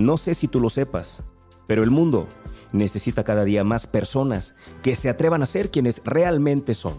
No 0.00 0.16
sé 0.16 0.32
si 0.32 0.48
tú 0.48 0.60
lo 0.60 0.70
sepas, 0.70 1.22
pero 1.66 1.82
el 1.82 1.90
mundo 1.90 2.26
necesita 2.72 3.22
cada 3.22 3.44
día 3.44 3.64
más 3.64 3.86
personas 3.86 4.54
que 4.82 4.96
se 4.96 5.10
atrevan 5.10 5.42
a 5.42 5.46
ser 5.46 5.70
quienes 5.70 6.00
realmente 6.06 6.72
son. 6.72 6.94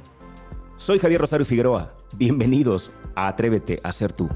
Soy 0.77 0.99
Javier 0.99 1.19
Rosario 1.19 1.47
Figueroa. 1.47 1.97
Bienvenidos 2.15 2.91
a 3.15 3.27
Atrévete 3.27 3.79
a 3.83 3.91
ser 3.91 4.13
tú. 4.13 4.29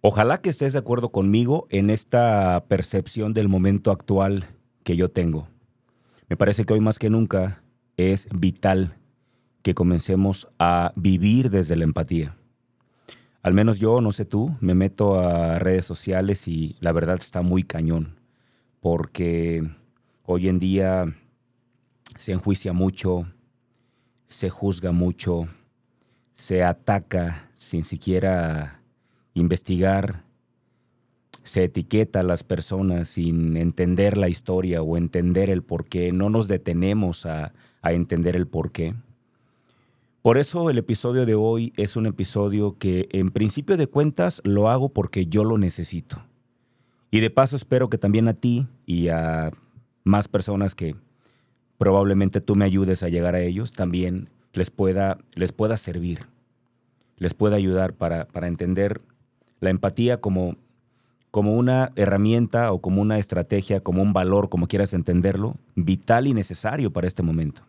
Ojalá 0.00 0.40
que 0.40 0.50
estés 0.50 0.72
de 0.72 0.80
acuerdo 0.80 1.12
conmigo 1.12 1.68
en 1.70 1.90
esta 1.90 2.64
percepción 2.66 3.32
del 3.32 3.48
momento 3.48 3.92
actual 3.92 4.48
que 4.82 4.96
yo 4.96 5.08
tengo. 5.08 5.46
Me 6.28 6.36
parece 6.36 6.64
que 6.64 6.72
hoy 6.72 6.80
más 6.80 6.98
que 6.98 7.10
nunca 7.10 7.62
es 7.96 8.28
vital 8.34 8.96
que 9.66 9.74
comencemos 9.74 10.46
a 10.60 10.92
vivir 10.94 11.50
desde 11.50 11.74
la 11.74 11.82
empatía. 11.82 12.36
Al 13.42 13.52
menos 13.52 13.80
yo, 13.80 14.00
no 14.00 14.12
sé 14.12 14.24
tú, 14.24 14.56
me 14.60 14.76
meto 14.76 15.18
a 15.18 15.58
redes 15.58 15.84
sociales 15.84 16.46
y 16.46 16.76
la 16.78 16.92
verdad 16.92 17.18
está 17.20 17.42
muy 17.42 17.64
cañón, 17.64 18.14
porque 18.78 19.68
hoy 20.22 20.46
en 20.46 20.60
día 20.60 21.12
se 22.16 22.30
enjuicia 22.30 22.72
mucho, 22.72 23.26
se 24.26 24.50
juzga 24.50 24.92
mucho, 24.92 25.48
se 26.30 26.62
ataca 26.62 27.50
sin 27.54 27.82
siquiera 27.82 28.82
investigar, 29.34 30.22
se 31.42 31.64
etiqueta 31.64 32.20
a 32.20 32.22
las 32.22 32.44
personas 32.44 33.08
sin 33.08 33.56
entender 33.56 34.16
la 34.16 34.28
historia 34.28 34.80
o 34.80 34.96
entender 34.96 35.50
el 35.50 35.64
por 35.64 35.86
qué, 35.86 36.12
no 36.12 36.30
nos 36.30 36.46
detenemos 36.46 37.26
a, 37.26 37.52
a 37.82 37.92
entender 37.92 38.36
el 38.36 38.46
por 38.46 38.70
qué. 38.70 38.94
Por 40.26 40.38
eso 40.38 40.70
el 40.70 40.78
episodio 40.78 41.24
de 41.24 41.36
hoy 41.36 41.72
es 41.76 41.94
un 41.94 42.04
episodio 42.04 42.76
que 42.80 43.08
en 43.12 43.30
principio 43.30 43.76
de 43.76 43.86
cuentas 43.86 44.42
lo 44.42 44.68
hago 44.68 44.88
porque 44.88 45.26
yo 45.26 45.44
lo 45.44 45.56
necesito. 45.56 46.16
Y 47.12 47.20
de 47.20 47.30
paso 47.30 47.54
espero 47.54 47.88
que 47.88 47.96
también 47.96 48.26
a 48.26 48.34
ti 48.34 48.66
y 48.86 49.06
a 49.06 49.52
más 50.02 50.26
personas 50.26 50.74
que 50.74 50.96
probablemente 51.78 52.40
tú 52.40 52.56
me 52.56 52.64
ayudes 52.64 53.04
a 53.04 53.08
llegar 53.08 53.36
a 53.36 53.40
ellos, 53.40 53.70
también 53.70 54.28
les 54.52 54.68
pueda, 54.70 55.18
les 55.36 55.52
pueda 55.52 55.76
servir, 55.76 56.26
les 57.18 57.32
pueda 57.32 57.54
ayudar 57.54 57.92
para, 57.92 58.26
para 58.26 58.48
entender 58.48 59.02
la 59.60 59.70
empatía 59.70 60.20
como, 60.20 60.56
como 61.30 61.54
una 61.54 61.92
herramienta 61.94 62.72
o 62.72 62.80
como 62.80 63.00
una 63.00 63.20
estrategia, 63.20 63.78
como 63.78 64.02
un 64.02 64.12
valor, 64.12 64.48
como 64.48 64.66
quieras 64.66 64.92
entenderlo, 64.92 65.54
vital 65.76 66.26
y 66.26 66.34
necesario 66.34 66.92
para 66.92 67.06
este 67.06 67.22
momento. 67.22 67.62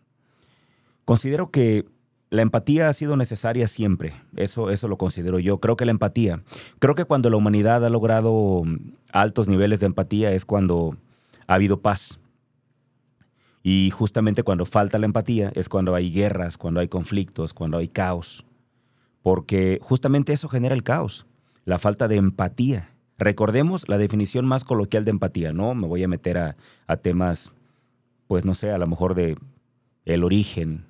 Considero 1.06 1.52
que 1.52 1.86
la 2.30 2.42
empatía 2.42 2.90
ha 2.90 2.94
sido 2.94 3.16
necesaria 3.16 3.68
siempre, 3.68 4.14
eso, 4.36 4.70
eso 4.70 4.88
lo 4.88 4.98
considero 4.98 5.40
yo. 5.40 5.60
Creo 5.60 5.78
que 5.78 5.86
la 5.86 5.92
empatía, 5.92 6.44
creo 6.80 6.96
que 6.96 7.06
cuando 7.06 7.30
la 7.30 7.38
humanidad 7.38 7.86
ha 7.86 7.90
logrado 7.90 8.64
mm, 8.66 8.78
altos 9.12 9.48
niveles 9.48 9.80
de 9.80 9.86
empatía 9.86 10.32
es 10.32 10.46
cuando 10.46 10.98
ha 11.48 11.54
habido 11.54 11.82
paz. 11.82 12.20
Y 13.64 13.90
justamente 13.92 14.44
cuando 14.44 14.66
falta 14.66 14.98
la 14.98 15.06
empatía 15.06 15.52
es 15.56 15.70
cuando 15.70 15.96
hay 15.96 16.12
guerras, 16.12 16.58
cuando 16.58 16.80
hay 16.80 16.88
conflictos, 16.88 17.54
cuando 17.54 17.78
hay 17.78 17.88
caos. 17.88 18.46
Porque 19.22 19.80
justamente 19.82 20.32
eso 20.32 20.48
genera 20.48 20.76
el 20.76 20.84
caos, 20.84 21.26
la 21.66 21.80
falta 21.80 22.08
de 22.08 22.16
empatía. 22.16 22.94
Recordemos 23.18 23.90
la 23.90 23.98
definición 23.98 24.46
más 24.46 24.64
coloquial 24.64 25.04
de 25.06 25.12
empatía, 25.12 25.52
¿no? 25.52 25.74
Me 25.76 25.88
voy 25.88 26.04
a 26.04 26.08
meter 26.08 26.38
a, 26.38 26.56
a 26.86 26.98
temas, 26.98 27.52
pues 28.28 28.46
no 28.46 28.54
sé, 28.54 28.72
a 28.72 28.78
lo 28.78 28.88
mejor 28.88 29.16
de 29.16 29.38
el 30.06 30.24
origen, 30.24 30.87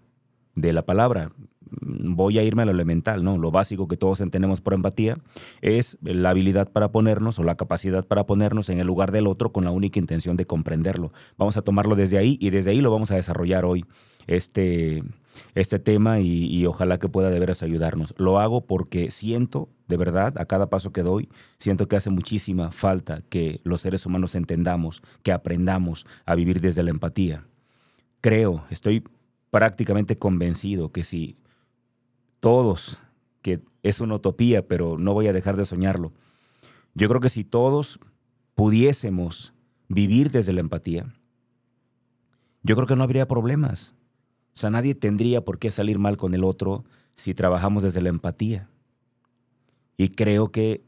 de 0.57 0.73
la 0.73 0.85
palabra. 0.85 1.31
Voy 1.69 2.39
a 2.39 2.43
irme 2.43 2.63
a 2.63 2.65
lo 2.65 2.71
elemental, 2.71 3.23
¿no? 3.23 3.37
Lo 3.37 3.51
básico 3.51 3.87
que 3.87 3.97
todos 3.97 4.21
entendemos 4.21 4.61
por 4.61 4.73
empatía 4.73 5.19
es 5.61 5.97
la 6.01 6.31
habilidad 6.31 6.71
para 6.71 6.91
ponernos 6.91 7.39
o 7.39 7.43
la 7.43 7.55
capacidad 7.55 8.05
para 8.05 8.25
ponernos 8.25 8.69
en 8.69 8.79
el 8.79 8.87
lugar 8.87 9.11
del 9.11 9.27
otro 9.27 9.51
con 9.51 9.65
la 9.65 9.71
única 9.71 9.99
intención 9.99 10.37
de 10.37 10.45
comprenderlo. 10.45 11.11
Vamos 11.37 11.57
a 11.57 11.61
tomarlo 11.61 11.95
desde 11.95 12.17
ahí 12.17 12.37
y 12.41 12.49
desde 12.49 12.71
ahí 12.71 12.81
lo 12.81 12.89
vamos 12.89 13.11
a 13.11 13.15
desarrollar 13.15 13.65
hoy, 13.65 13.85
este, 14.27 15.03
este 15.55 15.77
tema 15.77 16.21
y, 16.21 16.45
y 16.45 16.65
ojalá 16.65 16.99
que 16.99 17.09
pueda 17.09 17.29
de 17.29 17.39
veras 17.39 17.61
ayudarnos. 17.61 18.15
Lo 18.17 18.39
hago 18.39 18.61
porque 18.65 19.11
siento, 19.11 19.69
de 19.87 19.97
verdad, 19.97 20.33
a 20.37 20.45
cada 20.45 20.69
paso 20.69 20.93
que 20.93 21.03
doy, 21.03 21.29
siento 21.57 21.87
que 21.87 21.97
hace 21.97 22.09
muchísima 22.09 22.71
falta 22.71 23.21
que 23.29 23.59
los 23.63 23.81
seres 23.81 24.05
humanos 24.05 24.35
entendamos, 24.35 25.03
que 25.21 25.33
aprendamos 25.33 26.07
a 26.25 26.33
vivir 26.33 26.61
desde 26.61 26.81
la 26.81 26.91
empatía. 26.91 27.43
Creo, 28.21 28.63
estoy 28.71 29.03
prácticamente 29.49 30.17
convencido 30.17 30.91
que 30.91 31.03
si 31.03 31.37
todos, 32.39 32.99
que 33.41 33.61
es 33.83 34.01
una 34.01 34.15
utopía, 34.15 34.67
pero 34.67 34.97
no 34.97 35.13
voy 35.13 35.27
a 35.27 35.33
dejar 35.33 35.55
de 35.57 35.65
soñarlo, 35.65 36.13
yo 36.93 37.07
creo 37.07 37.21
que 37.21 37.29
si 37.29 37.43
todos 37.43 37.99
pudiésemos 38.55 39.53
vivir 39.87 40.31
desde 40.31 40.53
la 40.53 40.61
empatía, 40.61 41.13
yo 42.63 42.75
creo 42.75 42.87
que 42.87 42.95
no 42.95 43.03
habría 43.03 43.27
problemas. 43.27 43.93
O 44.53 44.59
sea, 44.59 44.69
nadie 44.69 44.95
tendría 44.95 45.45
por 45.45 45.59
qué 45.59 45.71
salir 45.71 45.99
mal 45.99 46.17
con 46.17 46.33
el 46.33 46.43
otro 46.43 46.83
si 47.15 47.33
trabajamos 47.33 47.83
desde 47.83 48.01
la 48.01 48.09
empatía. 48.09 48.69
Y 49.95 50.09
creo 50.09 50.51
que 50.51 50.83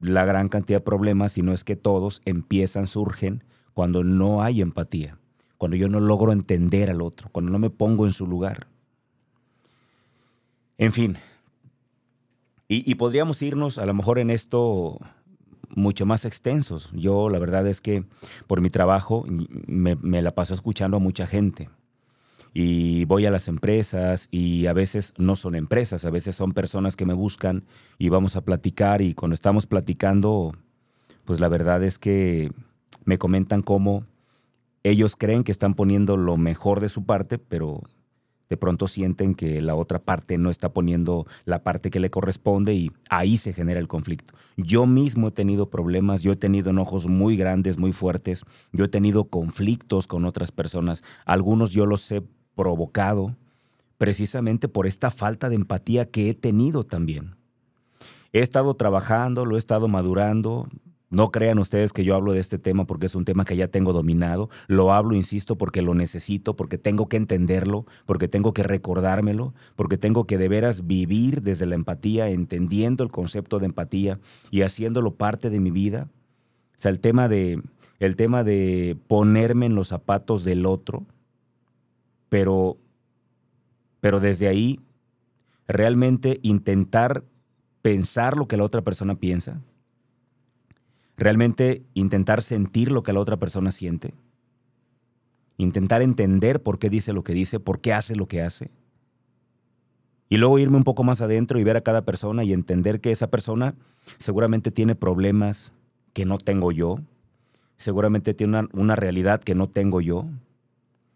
la 0.00 0.24
gran 0.24 0.48
cantidad 0.48 0.78
de 0.78 0.84
problemas, 0.84 1.32
si 1.32 1.42
no 1.42 1.52
es 1.52 1.64
que 1.64 1.76
todos, 1.76 2.22
empiezan, 2.24 2.86
surgen 2.86 3.42
cuando 3.72 4.04
no 4.04 4.42
hay 4.42 4.60
empatía 4.60 5.18
cuando 5.58 5.76
yo 5.76 5.88
no 5.88 6.00
logro 6.00 6.32
entender 6.32 6.90
al 6.90 7.02
otro, 7.02 7.28
cuando 7.30 7.52
no 7.52 7.58
me 7.58 7.70
pongo 7.70 8.06
en 8.06 8.12
su 8.12 8.26
lugar. 8.26 8.68
En 10.78 10.92
fin, 10.92 11.18
y, 12.70 12.94
podríamos 12.96 13.40
irnos 13.40 13.78
a 13.78 13.86
lo 13.86 13.94
mejor 13.94 14.18
en 14.18 14.28
esto 14.28 14.98
mucho 15.74 16.04
más 16.04 16.26
extensos. 16.26 16.90
Yo 16.92 17.30
la 17.30 17.38
verdad 17.38 17.66
es 17.66 17.80
que 17.80 18.04
por 18.46 18.60
mi 18.60 18.68
trabajo 18.68 19.24
me, 19.26 19.96
me, 19.96 20.20
la 20.20 20.34
paso 20.34 20.52
escuchando 20.52 20.98
a 20.98 21.00
mucha 21.00 21.26
gente. 21.26 21.70
Y 22.52 23.06
voy 23.06 23.24
a 23.24 23.30
las 23.30 23.48
empresas 23.48 24.28
y 24.30 24.66
a 24.66 24.74
veces 24.74 25.14
no 25.16 25.34
son 25.34 25.54
empresas, 25.54 26.04
a 26.04 26.10
veces 26.10 26.36
son 26.36 26.52
personas 26.52 26.94
que 26.94 27.06
me 27.06 27.14
buscan 27.14 27.64
y 27.98 28.10
vamos 28.10 28.36
a 28.36 28.42
platicar 28.42 29.00
y 29.00 29.14
cuando 29.14 29.34
estamos 29.34 29.66
platicando, 29.66 30.52
pues 31.24 31.40
la 31.40 31.48
verdad 31.48 31.82
es 31.82 31.98
que 31.98 32.52
me 33.04 33.16
comentan 33.16 33.62
cómo 33.62 34.04
ellos 34.82 35.16
creen 35.16 35.44
que 35.44 35.52
están 35.52 35.74
poniendo 35.74 36.16
lo 36.16 36.36
mejor 36.36 36.80
de 36.80 36.88
su 36.88 37.04
parte, 37.04 37.38
pero 37.38 37.82
de 38.48 38.56
pronto 38.56 38.86
sienten 38.88 39.34
que 39.34 39.60
la 39.60 39.74
otra 39.74 39.98
parte 39.98 40.38
no 40.38 40.50
está 40.50 40.72
poniendo 40.72 41.26
la 41.44 41.62
parte 41.62 41.90
que 41.90 42.00
le 42.00 42.10
corresponde 42.10 42.74
y 42.74 42.90
ahí 43.10 43.36
se 43.36 43.52
genera 43.52 43.80
el 43.80 43.88
conflicto. 43.88 44.34
Yo 44.56 44.86
mismo 44.86 45.28
he 45.28 45.32
tenido 45.32 45.68
problemas, 45.68 46.22
yo 46.22 46.32
he 46.32 46.36
tenido 46.36 46.70
enojos 46.70 47.06
muy 47.06 47.36
grandes, 47.36 47.78
muy 47.78 47.92
fuertes, 47.92 48.44
yo 48.72 48.86
he 48.86 48.88
tenido 48.88 49.24
conflictos 49.24 50.06
con 50.06 50.24
otras 50.24 50.50
personas, 50.50 51.02
algunos 51.26 51.70
yo 51.70 51.84
los 51.86 52.10
he 52.10 52.22
provocado 52.54 53.36
precisamente 53.98 54.68
por 54.68 54.86
esta 54.86 55.10
falta 55.10 55.48
de 55.48 55.56
empatía 55.56 56.08
que 56.08 56.30
he 56.30 56.34
tenido 56.34 56.84
también. 56.84 57.36
He 58.32 58.40
estado 58.40 58.74
trabajando, 58.74 59.44
lo 59.44 59.56
he 59.56 59.58
estado 59.58 59.88
madurando, 59.88 60.68
no 61.10 61.30
crean 61.30 61.58
ustedes 61.58 61.92
que 61.92 62.04
yo 62.04 62.14
hablo 62.14 62.32
de 62.32 62.40
este 62.40 62.58
tema 62.58 62.86
porque 62.86 63.06
es 63.06 63.14
un 63.14 63.24
tema 63.24 63.44
que 63.44 63.56
ya 63.56 63.68
tengo 63.68 63.92
dominado. 63.92 64.50
Lo 64.66 64.92
hablo, 64.92 65.14
insisto, 65.14 65.56
porque 65.56 65.80
lo 65.80 65.94
necesito, 65.94 66.54
porque 66.54 66.76
tengo 66.76 67.08
que 67.08 67.16
entenderlo, 67.16 67.86
porque 68.04 68.28
tengo 68.28 68.52
que 68.52 68.62
recordármelo, 68.62 69.54
porque 69.74 69.96
tengo 69.96 70.26
que 70.26 70.36
de 70.36 70.48
veras 70.48 70.86
vivir 70.86 71.42
desde 71.42 71.66
la 71.66 71.76
empatía, 71.76 72.28
entendiendo 72.28 73.04
el 73.04 73.10
concepto 73.10 73.58
de 73.58 73.66
empatía 73.66 74.20
y 74.50 74.62
haciéndolo 74.62 75.14
parte 75.14 75.48
de 75.48 75.60
mi 75.60 75.70
vida. 75.70 76.08
O 76.76 76.80
sea, 76.80 76.90
el 76.90 77.00
tema 77.00 77.26
de, 77.26 77.62
el 78.00 78.16
tema 78.16 78.44
de 78.44 78.96
ponerme 79.06 79.66
en 79.66 79.74
los 79.74 79.88
zapatos 79.88 80.44
del 80.44 80.66
otro, 80.66 81.06
pero, 82.28 82.76
pero 84.00 84.20
desde 84.20 84.46
ahí 84.46 84.78
realmente 85.66 86.38
intentar 86.42 87.24
pensar 87.80 88.36
lo 88.36 88.46
que 88.46 88.58
la 88.58 88.64
otra 88.64 88.82
persona 88.82 89.14
piensa 89.14 89.62
realmente 91.18 91.82
intentar 91.94 92.42
sentir 92.42 92.90
lo 92.90 93.02
que 93.02 93.12
la 93.12 93.20
otra 93.20 93.36
persona 93.36 93.70
siente, 93.70 94.14
intentar 95.56 96.00
entender 96.00 96.62
por 96.62 96.78
qué 96.78 96.88
dice 96.88 97.12
lo 97.12 97.24
que 97.24 97.34
dice, 97.34 97.60
por 97.60 97.80
qué 97.80 97.92
hace 97.92 98.14
lo 98.14 98.26
que 98.26 98.42
hace, 98.42 98.70
y 100.30 100.36
luego 100.36 100.58
irme 100.58 100.76
un 100.76 100.84
poco 100.84 101.04
más 101.04 101.20
adentro 101.20 101.58
y 101.58 101.64
ver 101.64 101.76
a 101.76 101.80
cada 101.82 102.02
persona 102.02 102.44
y 102.44 102.52
entender 102.52 103.00
que 103.00 103.10
esa 103.10 103.30
persona 103.30 103.74
seguramente 104.18 104.70
tiene 104.70 104.94
problemas 104.94 105.72
que 106.12 106.24
no 106.24 106.38
tengo 106.38 106.70
yo, 106.70 106.98
seguramente 107.76 108.34
tiene 108.34 108.58
una, 108.58 108.68
una 108.72 108.96
realidad 108.96 109.42
que 109.42 109.54
no 109.54 109.68
tengo 109.68 110.00
yo, 110.00 110.26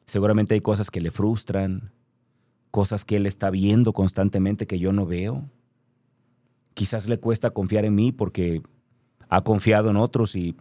seguramente 0.06 0.55
hay 0.55 0.60
cosas 0.60 0.90
que 0.90 1.00
le 1.00 1.10
frustran, 1.10 1.93
cosas 2.70 3.05
que 3.05 3.16
él 3.16 3.26
está 3.26 3.50
viendo 3.50 3.93
constantemente 3.93 4.66
que 4.66 4.78
yo 4.78 4.93
no 4.93 5.06
veo. 5.06 5.44
Quizás 6.75 7.06
le 7.06 7.19
cuesta 7.19 7.50
confiar 7.50 7.84
en 7.84 7.94
mí 7.94 8.12
porque 8.12 8.62
ha 9.32 9.40
confiado 9.40 9.88
en 9.88 9.96
otros 9.96 10.37
y 10.37 10.55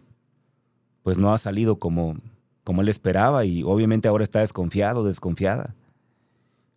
pues 1.02 1.18
no 1.18 1.34
ha 1.34 1.36
salido 1.36 1.76
como, 1.78 2.16
como 2.64 2.80
él 2.80 2.88
esperaba 2.88 3.44
y 3.44 3.62
obviamente 3.64 4.08
ahora 4.08 4.24
está 4.24 4.40
desconfiado, 4.40 5.04
desconfiada. 5.04 5.74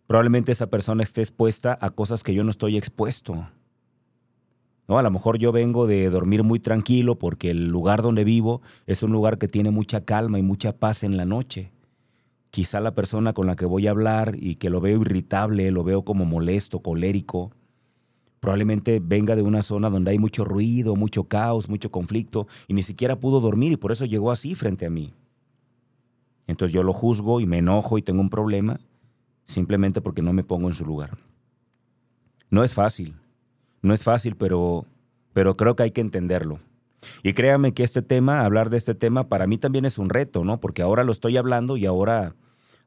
Probablemente 0.06 0.52
esa 0.52 0.66
persona 0.66 1.02
esté 1.02 1.22
expuesta 1.22 1.78
a 1.80 1.88
cosas 1.88 2.22
que 2.22 2.34
yo 2.34 2.44
no 2.44 2.50
estoy 2.50 2.76
expuesto. 2.76 3.48
¿No? 4.86 4.98
A 4.98 5.02
lo 5.02 5.10
mejor 5.10 5.38
yo 5.38 5.52
vengo 5.52 5.86
de 5.86 6.10
dormir 6.10 6.42
muy 6.42 6.60
tranquilo 6.60 7.18
porque 7.18 7.48
el 7.48 7.68
lugar 7.68 8.02
donde 8.02 8.24
vivo 8.24 8.60
es 8.84 9.02
un 9.02 9.12
lugar 9.12 9.38
que 9.38 9.48
tiene 9.48 9.70
mucha 9.70 10.04
calma 10.04 10.38
y 10.38 10.42
mucha 10.42 10.76
paz 10.76 11.02
en 11.02 11.16
la 11.16 11.24
noche. 11.24 11.72
Quizá 12.50 12.78
la 12.80 12.94
persona 12.94 13.32
con 13.32 13.46
la 13.46 13.56
que 13.56 13.64
voy 13.64 13.86
a 13.86 13.92
hablar 13.92 14.36
y 14.38 14.56
que 14.56 14.68
lo 14.68 14.82
veo 14.82 15.00
irritable, 15.00 15.70
lo 15.70 15.82
veo 15.82 16.04
como 16.04 16.26
molesto, 16.26 16.80
colérico, 16.80 17.52
probablemente 18.40 19.00
venga 19.02 19.36
de 19.36 19.42
una 19.42 19.62
zona 19.62 19.90
donde 19.90 20.10
hay 20.10 20.18
mucho 20.18 20.44
ruido, 20.44 20.96
mucho 20.96 21.24
caos, 21.24 21.68
mucho 21.68 21.90
conflicto 21.90 22.46
y 22.68 22.74
ni 22.74 22.82
siquiera 22.82 23.18
pudo 23.18 23.40
dormir 23.40 23.72
y 23.72 23.76
por 23.76 23.92
eso 23.92 24.04
llegó 24.04 24.30
así 24.30 24.54
frente 24.54 24.86
a 24.86 24.90
mí. 24.90 25.14
Entonces 26.46 26.72
yo 26.72 26.82
lo 26.82 26.92
juzgo 26.92 27.40
y 27.40 27.46
me 27.46 27.58
enojo 27.58 27.98
y 27.98 28.02
tengo 28.02 28.20
un 28.20 28.30
problema 28.30 28.78
simplemente 29.44 30.00
porque 30.00 30.22
no 30.22 30.32
me 30.32 30.44
pongo 30.44 30.68
en 30.68 30.74
su 30.74 30.84
lugar. 30.84 31.18
No 32.50 32.62
es 32.62 32.74
fácil, 32.74 33.16
no 33.82 33.94
es 33.94 34.02
fácil, 34.04 34.36
pero, 34.36 34.86
pero 35.32 35.56
creo 35.56 35.74
que 35.74 35.84
hay 35.84 35.90
que 35.90 36.00
entenderlo. 36.00 36.60
Y 37.22 37.32
créame 37.32 37.72
que 37.72 37.84
este 37.84 38.02
tema, 38.02 38.44
hablar 38.44 38.70
de 38.70 38.76
este 38.76 38.94
tema, 38.94 39.28
para 39.28 39.46
mí 39.46 39.58
también 39.58 39.84
es 39.84 39.98
un 39.98 40.08
reto, 40.08 40.44
¿no? 40.44 40.60
Porque 40.60 40.82
ahora 40.82 41.04
lo 41.04 41.12
estoy 41.12 41.36
hablando 41.36 41.76
y 41.76 41.86
ahora, 41.86 42.34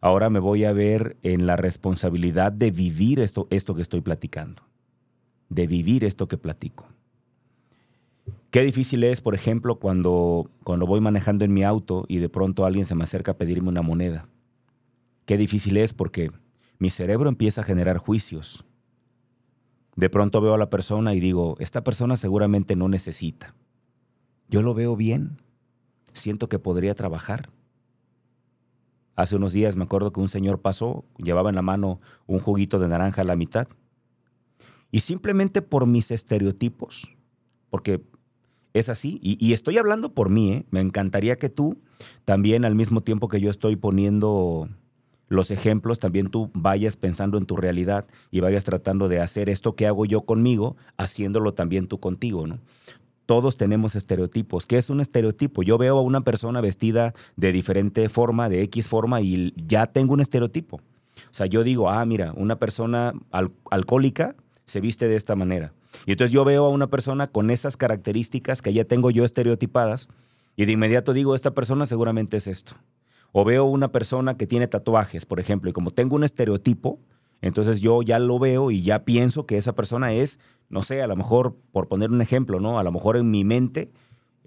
ahora 0.02 0.30
me 0.30 0.40
voy 0.40 0.66
a 0.66 0.74
ver 0.74 1.18
en 1.24 1.46
la 1.46 1.56
responsabilidad 1.56 2.52
de 2.52 2.72
vivir 2.72 3.20
esto, 3.20 3.48
esto 3.50 3.76
que 3.76 3.82
estoy 3.82 4.02
platicando, 4.02 4.64
de 5.50 5.68
vivir 5.68 6.04
esto 6.04 6.28
que 6.28 6.38
platico. 6.38 6.88
Qué 8.52 8.64
difícil 8.64 9.04
es, 9.04 9.22
por 9.22 9.36
ejemplo, 9.36 9.80
cuando, 9.80 10.50
cuando 10.64 10.88
voy 10.88 11.02
manejando 11.02 11.46
en 11.46 11.54
mi 11.54 11.64
auto 11.64 12.06
y 12.08 12.18
de 12.18 12.30
pronto 12.30 12.66
alguien 12.66 12.86
se 12.86 12.96
me 12.96 13.04
acerca 13.04 13.32
a 13.32 13.38
pedirme 13.38 13.70
una 13.70 13.82
moneda. 13.82 14.28
Qué 15.26 15.38
difícil 15.38 15.78
es 15.78 15.94
porque 15.94 16.32
mi 16.80 16.90
cerebro 16.90 17.30
empieza 17.30 17.62
a 17.62 17.64
generar 17.64 17.98
juicios. 17.98 18.66
De 19.96 20.10
pronto 20.10 20.42
veo 20.42 20.54
a 20.54 20.58
la 20.58 20.70
persona 20.70 21.14
y 21.14 21.20
digo, 21.20 21.58
esta 21.60 21.84
persona 21.84 22.16
seguramente 22.16 22.76
no 22.76 22.88
necesita. 22.88 23.54
Yo 24.48 24.64
lo 24.64 24.74
veo 24.74 24.96
bien. 24.96 25.42
Siento 26.14 26.50
que 26.50 26.58
podría 26.58 26.96
trabajar. 26.96 27.50
Hace 29.16 29.36
unos 29.36 29.54
días 29.54 29.76
me 29.76 29.84
acuerdo 29.84 30.12
que 30.12 30.22
un 30.22 30.30
señor 30.30 30.62
pasó, 30.62 31.06
llevaba 31.18 31.50
en 31.50 31.56
la 31.56 31.62
mano 31.62 32.00
un 32.26 32.40
juguito 32.40 32.80
de 32.80 32.88
naranja 32.88 33.22
a 33.22 33.26
la 33.26 33.36
mitad. 33.36 33.68
Y 34.92 35.02
simplemente 35.02 35.62
por 35.62 35.86
mis 35.86 36.12
estereotipos, 36.12 37.16
porque 37.70 38.02
es 38.74 38.90
así, 38.90 39.20
y, 39.22 39.54
estoy 39.54 39.78
hablando 39.78 40.14
por 40.14 40.30
mí, 40.30 40.52
¿eh? 40.52 40.66
me 40.70 40.80
encantaría 40.80 41.36
que 41.36 41.50
tú 41.50 41.82
también 42.26 42.66
al 42.66 42.76
mismo 42.76 43.02
tiempo 43.02 43.28
que 43.28 43.42
yo 43.42 43.50
estoy 43.50 43.76
poniendo 43.76 44.70
los 45.28 45.52
ejemplos, 45.52 46.00
también 46.00 46.28
tú 46.28 46.50
vayas 46.54 46.96
pensando 46.96 47.38
en 47.38 47.46
tu 47.46 47.56
realidad 47.56 48.08
y 48.32 48.40
vayas 48.40 48.66
tratando 48.66 49.08
de 49.08 49.20
hacer 49.22 49.50
esto 49.50 49.76
que 49.76 49.88
hago 49.88 50.06
yo 50.06 50.22
conmigo, 50.22 50.76
haciéndolo 50.98 51.54
también 51.54 51.88
tú 51.88 52.00
contigo, 52.00 52.48
¿no? 52.48 52.60
Todos 53.26 53.58
tenemos 53.58 53.96
estereotipos. 53.96 54.66
¿Qué 54.66 54.78
es 54.78 54.90
un 54.90 55.02
estereotipo? 55.02 55.62
Yo 55.62 55.78
veo 55.78 56.00
a 56.00 56.02
una 56.02 56.22
persona 56.22 56.62
vestida 56.62 57.14
de 57.36 57.52
diferente 57.52 58.10
forma, 58.10 58.50
de 58.50 58.64
X 58.64 58.88
forma, 58.88 59.22
y 59.22 59.54
ya 59.56 59.86
tengo 59.86 60.14
un 60.14 60.22
estereotipo. 60.22 60.78
O 60.78 61.34
sea, 61.34 61.46
yo 61.46 61.64
digo, 61.64 61.92
ah, 61.92 62.04
mira, 62.06 62.34
una 62.36 62.58
persona 62.58 63.14
alcohólica 63.70 64.36
se 64.70 64.80
viste 64.80 65.08
de 65.08 65.16
esta 65.16 65.36
manera. 65.36 65.74
Y 66.06 66.12
entonces 66.12 66.32
yo 66.32 66.46
veo 66.46 66.66
a 66.66 66.70
una 66.70 66.88
persona 66.88 67.28
con 67.28 67.50
esas 67.50 67.78
características 67.78 68.62
que 68.62 68.74
ya 68.74 68.86
tengo 68.86 69.12
yo 69.12 69.26
estereotipadas, 69.26 70.10
y 70.56 70.66
de 70.66 70.74
inmediato 70.74 71.14
digo, 71.14 71.36
esta 71.36 71.52
persona 71.52 71.86
seguramente 71.86 72.38
es 72.38 72.48
esto. 72.48 72.74
O 73.32 73.46
veo 73.46 73.66
una 73.66 73.92
persona 73.92 74.38
que 74.38 74.48
tiene 74.48 74.68
tatuajes, 74.68 75.26
por 75.26 75.40
ejemplo, 75.40 75.70
y 75.70 75.74
como 75.74 75.92
tengo 75.92 76.16
un 76.16 76.24
estereotipo, 76.24 77.00
entonces 77.42 77.82
yo 77.82 78.02
ya 78.02 78.20
lo 78.20 78.40
veo 78.40 78.72
y 78.72 78.82
ya 78.82 79.06
pienso 79.06 79.46
que 79.46 79.58
esa 79.58 79.74
persona 79.74 80.14
es, 80.14 80.40
no 80.70 80.82
sé, 80.84 81.02
a 81.02 81.08
lo 81.08 81.16
mejor, 81.16 81.56
por 81.72 81.88
poner 81.88 82.12
un 82.12 82.22
ejemplo, 82.22 82.60
¿no? 82.60 82.80
A 82.80 82.84
lo 82.84 82.92
mejor 82.92 83.18
en 83.18 83.32
mi 83.32 83.44
mente 83.44 83.92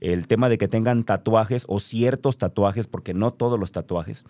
el 0.00 0.26
tema 0.26 0.48
de 0.48 0.58
que 0.58 0.66
tengan 0.66 1.04
tatuajes 1.04 1.64
o 1.68 1.78
ciertos 1.78 2.36
tatuajes, 2.36 2.88
porque 2.88 3.14
no 3.14 3.32
todos 3.32 3.58
los 3.58 3.70
tatuajes. 3.70 4.25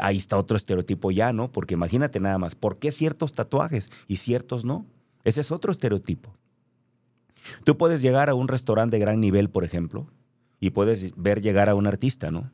Ahí 0.00 0.16
está 0.16 0.38
otro 0.38 0.56
estereotipo 0.56 1.10
ya, 1.10 1.32
¿no? 1.32 1.52
Porque 1.52 1.74
imagínate 1.74 2.20
nada 2.20 2.38
más, 2.38 2.54
¿por 2.54 2.78
qué 2.78 2.90
ciertos 2.90 3.34
tatuajes 3.34 3.90
y 4.06 4.16
ciertos 4.16 4.64
no? 4.64 4.86
Ese 5.24 5.40
es 5.40 5.52
otro 5.52 5.70
estereotipo. 5.70 6.34
Tú 7.64 7.76
puedes 7.76 8.02
llegar 8.02 8.30
a 8.30 8.34
un 8.34 8.48
restaurante 8.48 8.96
de 8.96 9.00
gran 9.00 9.20
nivel, 9.20 9.50
por 9.50 9.64
ejemplo, 9.64 10.06
y 10.60 10.70
puedes 10.70 11.12
ver 11.16 11.40
llegar 11.40 11.68
a 11.68 11.74
un 11.74 11.86
artista, 11.86 12.30
¿no? 12.30 12.50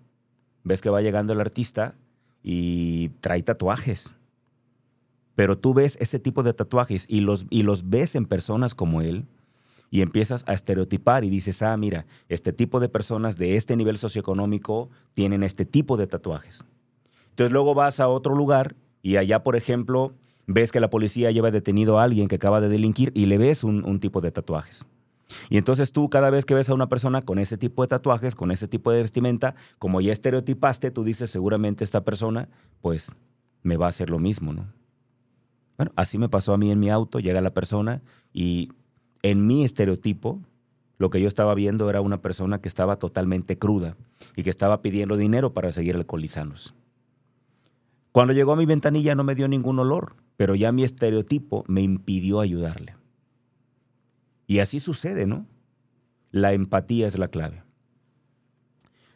ves 0.65 0.81
que 0.81 0.91
va 0.91 1.03
llegando 1.03 1.33
el 1.33 1.41
artista 1.41 1.95
y 2.43 3.11
trae 3.21 3.43
tatuajes. 3.43 4.15
Pero 5.37 5.59
tú 5.59 5.75
ves 5.75 5.97
ese 6.01 6.19
tipo 6.19 6.43
de 6.43 6.55
tatuajes 6.55 7.07
y 7.09 7.21
los, 7.21 7.47
y 7.51 7.63
los 7.63 7.89
ves 7.91 8.15
en 8.15 8.25
personas 8.25 8.75
como 8.75 9.03
él 9.03 9.27
y 9.91 10.01
empiezas 10.01 10.45
a 10.49 10.55
estereotipar 10.55 11.25
y 11.25 11.31
dices, 11.31 11.63
ah, 11.63 11.77
mira, 11.77 12.07
este 12.29 12.53
tipo 12.53 12.81
de 12.81 12.89
personas 12.89 13.37
de 13.37 13.57
este 13.57 13.77
nivel 13.77 13.99
socioeconómico 13.99 14.91
tienen 15.13 15.43
este 15.43 15.65
tipo 15.65 15.97
de 15.97 16.07
tatuajes. 16.07 16.65
Entonces 17.31 17.53
luego 17.53 17.75
vas 17.75 18.01
a 18.01 18.09
otro 18.09 18.35
lugar 18.35 18.75
y 19.03 19.17
allá, 19.17 19.43
por 19.43 19.55
ejemplo, 19.55 20.15
ves 20.47 20.73
que 20.73 20.81
la 20.81 20.91
policía 20.91 21.31
lleva 21.31 21.51
detenido 21.51 21.99
a 21.99 22.05
alguien 22.05 22.29
que 22.29 22.37
acaba 22.37 22.61
de 22.61 22.69
delinquir 22.69 23.13
y 23.15 23.27
le 23.27 23.39
ves 23.39 23.65
un, 23.65 23.85
un 23.85 24.01
tipo 24.01 24.21
de 24.21 24.31
tatuajes. 24.31 24.87
Y 25.49 25.57
entonces 25.57 25.93
tú 25.93 26.11
cada 26.11 26.31
vez 26.31 26.45
que 26.45 26.55
ves 26.55 26.69
a 26.69 26.75
una 26.75 26.89
persona 26.89 27.23
con 27.23 27.39
ese 27.39 27.57
tipo 27.57 27.83
de 27.83 27.89
tatuajes, 27.89 28.35
con 28.35 28.51
ese 28.51 28.69
tipo 28.69 28.93
de 28.93 29.03
vestimenta, 29.03 29.55
como 29.79 30.01
ya 30.01 30.13
estereotipaste, 30.13 30.91
tú 30.91 31.05
dices 31.05 31.31
seguramente 31.31 31.85
esta 31.85 32.05
persona, 32.05 32.49
pues 32.81 33.13
me 33.63 33.77
va 33.77 33.87
a 33.87 33.89
hacer 33.89 34.11
lo 34.11 34.19
mismo, 34.19 34.53
¿no? 34.53 34.67
Bueno, 35.77 35.93
así 35.97 36.19
me 36.19 36.29
pasó 36.29 36.53
a 36.53 36.59
mí 36.59 36.71
en 36.71 36.79
mi 36.79 36.91
auto, 36.91 37.19
llega 37.19 37.41
la 37.41 37.53
persona 37.53 38.03
y 38.33 38.71
en 39.23 39.47
mi 39.47 39.65
estereotipo, 39.65 40.41
lo 40.99 41.11
que 41.11 41.21
yo 41.21 41.27
estaba 41.27 41.55
viendo 41.55 41.91
era 41.91 42.01
una 42.01 42.23
persona 42.23 42.61
que 42.61 42.69
estaba 42.69 42.97
totalmente 42.97 43.59
cruda 43.59 43.97
y 44.37 44.45
que 44.45 44.51
estaba 44.51 44.83
pidiendo 44.83 45.17
dinero 45.17 45.53
para 45.53 45.73
seguir 45.73 45.97
alcoholizándose. 45.97 46.73
Cuando 48.15 48.33
llegó 48.33 48.53
a 48.53 48.57
mi 48.57 48.65
ventanilla 48.65 49.17
no 49.17 49.25
me 49.25 49.35
dio 49.35 49.49
ningún 49.49 49.81
olor, 49.81 50.15
pero 50.37 50.55
ya 50.55 50.71
mi 50.71 50.85
estereotipo 50.85 51.65
me 51.67 51.83
impidió 51.83 52.39
ayudarle. 52.39 52.95
Y 54.47 54.61
así 54.61 54.79
sucede, 54.79 55.27
¿no? 55.27 55.49
La 56.31 56.53
empatía 56.53 57.09
es 57.09 57.19
la 57.19 57.27
clave. 57.27 57.65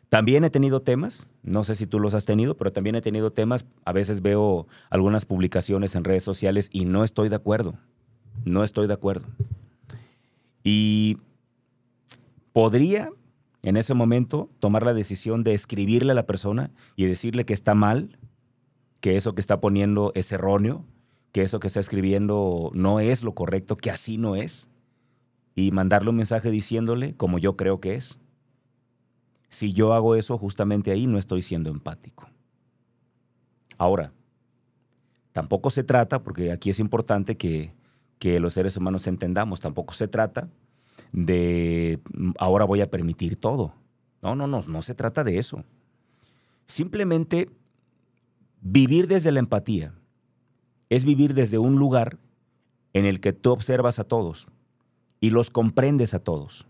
También 0.09 0.43
he 0.43 0.51
tenido 0.51 0.83
temas, 0.83 1.29
no 1.45 1.63
sé 1.63 1.77
si 1.77 1.87
tú 1.87 2.01
los 2.01 2.15
has 2.15 2.25
tenido, 2.25 2.57
pero 2.57 2.73
también 2.73 2.97
he 2.97 3.01
tenido 3.01 3.31
temas, 3.31 3.67
a 3.85 3.93
veces 3.93 4.21
veo 4.21 4.67
algunas 4.91 5.27
publicaciones 5.27 5.95
en 5.95 6.03
redes 6.03 6.25
sociales 6.25 6.69
y 6.73 6.85
no 6.85 7.05
estoy 7.05 7.29
de 7.29 7.37
acuerdo, 7.37 7.79
no 8.45 8.65
estoy 8.65 8.89
de 8.89 8.95
acuerdo. 8.95 9.29
Y 10.65 11.19
podría 12.53 13.13
en 13.63 13.77
ese 13.77 13.95
momento 13.95 14.51
tomar 14.59 14.85
la 14.85 14.93
decisión 14.93 15.45
de 15.45 15.55
escribirle 15.55 16.11
a 16.11 16.17
la 16.17 16.27
persona 16.27 16.73
y 16.97 17.05
decirle 17.05 17.45
que 17.45 17.55
está 17.55 17.77
mal, 17.77 18.19
que 19.01 19.17
eso 19.17 19.35
que 19.35 19.41
está 19.41 19.61
poniendo 19.61 20.13
es 20.15 20.31
erróneo, 20.33 20.85
que 21.33 21.43
eso 21.43 21.61
que 21.61 21.67
está 21.67 21.81
escribiendo 21.81 22.71
no 22.75 23.01
es 23.01 23.23
lo 23.23 23.35
correcto, 23.35 23.77
que 23.77 23.91
así 23.91 24.19
no 24.19 24.37
es 24.37 24.69
y 25.55 25.71
mandarle 25.73 26.11
un 26.11 26.17
mensaje 26.17 26.51
diciéndole 26.51 27.15
como 27.17 27.39
yo 27.39 27.57
creo 27.57 27.81
que 27.81 27.95
es. 27.95 28.21
Si 29.49 29.73
yo 29.73 29.95
hago 29.95 30.15
eso 30.15 30.37
justamente 30.39 30.91
ahí, 30.91 31.07
no 31.07 31.19
estoy 31.19 31.43
siendo 31.43 31.71
empático. 31.71 32.29
Ahora, 33.79 34.13
tampoco 35.33 35.71
se 35.71 35.85
trata, 35.85 36.23
porque 36.23 36.53
aquí 36.53 36.71
es 36.71 36.81
importante 36.81 37.37
que, 37.37 37.73
que 38.19 38.41
los 38.41 38.55
seres 38.55 38.77
humanos 38.77 39.07
entendamos, 39.07 39.61
tampoco 39.61 39.95
se 39.95 40.09
trata 40.09 40.49
de 41.13 42.01
ahora 42.39 42.65
voy 42.65 42.81
a 42.81 42.91
permitir 42.91 43.37
todo. 43.37 43.75
No, 44.23 44.35
no, 44.35 44.47
no, 44.47 44.63
no 44.63 44.83
se 44.83 44.95
trata 44.95 45.25
de 45.25 45.39
eso. 45.39 45.65
Simplemente 46.67 47.51
vivir 48.61 49.09
desde 49.09 49.33
la 49.33 49.41
empatía 49.41 49.95
es 50.89 51.05
vivir 51.05 51.35
desde 51.35 51.59
un 51.59 51.77
lugar 51.77 52.19
en 52.93 53.05
el 53.05 53.21
que 53.21 53.33
tú 53.33 53.51
observas 53.51 53.99
a 53.99 54.05
todos 54.05 54.49
y 55.21 55.31
los 55.31 55.51
comprendes 55.51 56.15
a 56.15 56.19
todos. 56.21 56.67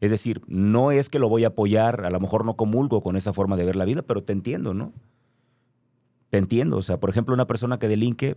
Es 0.00 0.10
decir, 0.10 0.42
no 0.46 0.92
es 0.92 1.08
que 1.08 1.18
lo 1.18 1.28
voy 1.28 1.44
a 1.44 1.48
apoyar, 1.48 2.04
a 2.04 2.10
lo 2.10 2.20
mejor 2.20 2.44
no 2.44 2.56
comulgo 2.56 3.02
con 3.02 3.16
esa 3.16 3.32
forma 3.32 3.56
de 3.56 3.64
ver 3.64 3.76
la 3.76 3.84
vida, 3.84 4.02
pero 4.02 4.22
te 4.22 4.32
entiendo, 4.32 4.74
¿no? 4.74 4.92
Te 6.30 6.38
entiendo. 6.38 6.76
O 6.76 6.82
sea, 6.82 7.00
por 7.00 7.10
ejemplo, 7.10 7.34
una 7.34 7.46
persona 7.46 7.78
que 7.78 7.88
delinque, 7.88 8.36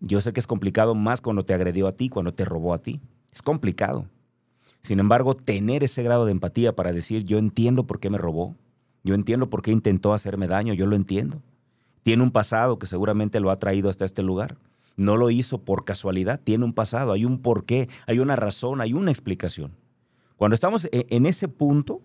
yo 0.00 0.20
sé 0.20 0.32
que 0.32 0.40
es 0.40 0.46
complicado 0.46 0.94
más 0.94 1.20
cuando 1.20 1.44
te 1.44 1.52
agredió 1.52 1.86
a 1.86 1.92
ti, 1.92 2.08
cuando 2.08 2.32
te 2.32 2.44
robó 2.44 2.72
a 2.72 2.78
ti. 2.78 3.00
Es 3.30 3.42
complicado. 3.42 4.06
Sin 4.80 5.00
embargo, 5.00 5.34
tener 5.34 5.84
ese 5.84 6.02
grado 6.02 6.24
de 6.24 6.32
empatía 6.32 6.74
para 6.74 6.92
decir, 6.92 7.24
yo 7.24 7.36
entiendo 7.36 7.86
por 7.86 8.00
qué 8.00 8.08
me 8.08 8.16
robó, 8.16 8.56
yo 9.04 9.14
entiendo 9.14 9.50
por 9.50 9.60
qué 9.60 9.72
intentó 9.72 10.14
hacerme 10.14 10.46
daño, 10.46 10.72
yo 10.72 10.86
lo 10.86 10.96
entiendo. 10.96 11.42
Tiene 12.02 12.22
un 12.22 12.30
pasado 12.30 12.78
que 12.78 12.86
seguramente 12.86 13.40
lo 13.40 13.50
ha 13.50 13.58
traído 13.58 13.88
hasta 13.88 14.04
este 14.04 14.22
lugar 14.22 14.56
no 15.00 15.16
lo 15.16 15.30
hizo 15.30 15.64
por 15.64 15.86
casualidad, 15.86 16.40
tiene 16.44 16.64
un 16.64 16.74
pasado, 16.74 17.12
hay 17.12 17.24
un 17.24 17.40
porqué, 17.40 17.88
hay 18.06 18.18
una 18.18 18.36
razón, 18.36 18.82
hay 18.82 18.92
una 18.92 19.10
explicación. 19.10 19.72
Cuando 20.36 20.54
estamos 20.54 20.86
e, 20.92 21.06
en 21.08 21.24
ese 21.24 21.48
punto, 21.48 22.02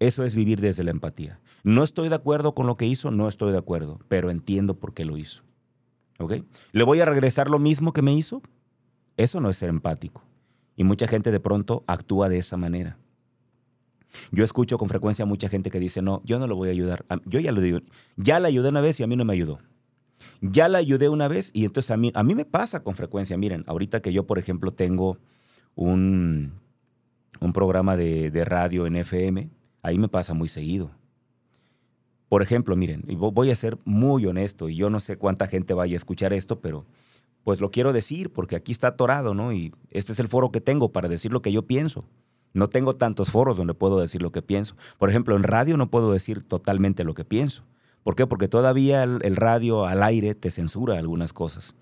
eso 0.00 0.24
es 0.24 0.34
vivir 0.34 0.60
desde 0.60 0.82
la 0.82 0.90
empatía. 0.90 1.38
No 1.62 1.84
estoy 1.84 2.08
de 2.08 2.16
acuerdo 2.16 2.52
con 2.52 2.66
lo 2.66 2.76
que 2.76 2.86
hizo, 2.86 3.12
no 3.12 3.28
estoy 3.28 3.52
de 3.52 3.58
acuerdo, 3.58 4.00
pero 4.08 4.30
entiendo 4.30 4.74
por 4.74 4.92
qué 4.92 5.04
lo 5.04 5.16
hizo. 5.16 5.44
¿Ok? 6.18 6.34
¿Le 6.72 6.82
voy 6.82 7.00
a 7.00 7.04
regresar 7.04 7.48
lo 7.48 7.60
mismo 7.60 7.92
que 7.92 8.02
me 8.02 8.12
hizo? 8.12 8.42
Eso 9.16 9.40
no 9.40 9.48
es 9.48 9.56
ser 9.56 9.68
empático. 9.68 10.24
Y 10.74 10.82
mucha 10.82 11.06
gente 11.06 11.30
de 11.30 11.38
pronto 11.38 11.84
actúa 11.86 12.28
de 12.28 12.38
esa 12.38 12.56
manera. 12.56 12.98
Yo 14.30 14.44
escucho 14.44 14.78
con 14.78 14.88
frecuencia 14.88 15.24
a 15.24 15.26
mucha 15.26 15.48
gente 15.48 15.70
que 15.70 15.80
dice, 15.80 16.02
no, 16.02 16.22
yo 16.24 16.38
no 16.38 16.46
lo 16.46 16.56
voy 16.56 16.68
a 16.68 16.72
ayudar. 16.72 17.04
Yo 17.24 17.40
ya 17.40 17.52
lo 17.52 17.60
digo, 17.60 17.80
ya 18.16 18.40
la 18.40 18.48
ayudé 18.48 18.68
una 18.68 18.80
vez 18.80 19.00
y 19.00 19.02
a 19.02 19.06
mí 19.06 19.16
no 19.16 19.24
me 19.24 19.32
ayudó. 19.32 19.58
Ya 20.40 20.68
la 20.68 20.78
ayudé 20.78 21.08
una 21.08 21.28
vez 21.28 21.50
y 21.54 21.64
entonces 21.64 21.90
a 21.90 21.96
mí, 21.96 22.12
a 22.14 22.22
mí 22.22 22.34
me 22.34 22.44
pasa 22.44 22.82
con 22.82 22.94
frecuencia. 22.94 23.36
Miren, 23.36 23.64
ahorita 23.66 24.00
que 24.00 24.12
yo, 24.12 24.26
por 24.26 24.38
ejemplo, 24.38 24.72
tengo 24.72 25.18
un, 25.74 26.52
un 27.40 27.52
programa 27.52 27.96
de, 27.96 28.30
de 28.30 28.44
radio 28.44 28.86
en 28.86 28.96
FM, 28.96 29.50
ahí 29.82 29.98
me 29.98 30.08
pasa 30.08 30.34
muy 30.34 30.48
seguido. 30.48 30.90
Por 32.28 32.42
ejemplo, 32.42 32.74
miren, 32.74 33.04
voy 33.06 33.50
a 33.50 33.56
ser 33.56 33.78
muy 33.84 34.26
honesto 34.26 34.68
y 34.68 34.76
yo 34.76 34.90
no 34.90 34.98
sé 34.98 35.16
cuánta 35.16 35.46
gente 35.46 35.74
vaya 35.74 35.94
a 35.94 35.96
escuchar 35.96 36.32
esto, 36.32 36.60
pero 36.60 36.84
pues 37.44 37.60
lo 37.60 37.70
quiero 37.70 37.92
decir 37.92 38.32
porque 38.32 38.56
aquí 38.56 38.72
está 38.72 38.88
atorado, 38.88 39.32
¿no? 39.32 39.52
Y 39.52 39.72
este 39.90 40.10
es 40.10 40.18
el 40.18 40.26
foro 40.26 40.50
que 40.50 40.60
tengo 40.60 40.90
para 40.90 41.08
decir 41.08 41.32
lo 41.32 41.42
que 41.42 41.52
yo 41.52 41.66
pienso. 41.68 42.04
No 42.56 42.68
tengo 42.68 42.94
tantos 42.94 43.30
foros 43.30 43.58
donde 43.58 43.74
puedo 43.74 44.00
decir 44.00 44.22
lo 44.22 44.32
que 44.32 44.40
pienso. 44.40 44.76
Por 44.96 45.10
ejemplo, 45.10 45.36
en 45.36 45.42
radio 45.42 45.76
no 45.76 45.90
puedo 45.90 46.10
decir 46.10 46.42
totalmente 46.42 47.04
lo 47.04 47.12
que 47.12 47.26
pienso. 47.26 47.64
¿Por 48.02 48.16
qué? 48.16 48.26
Porque 48.26 48.48
todavía 48.48 49.02
el, 49.02 49.36
radio 49.36 49.84
al 49.84 50.02
aire 50.02 50.34
te 50.34 50.50
censura 50.50 50.96
algunas 50.96 51.34
cosas. 51.34 51.74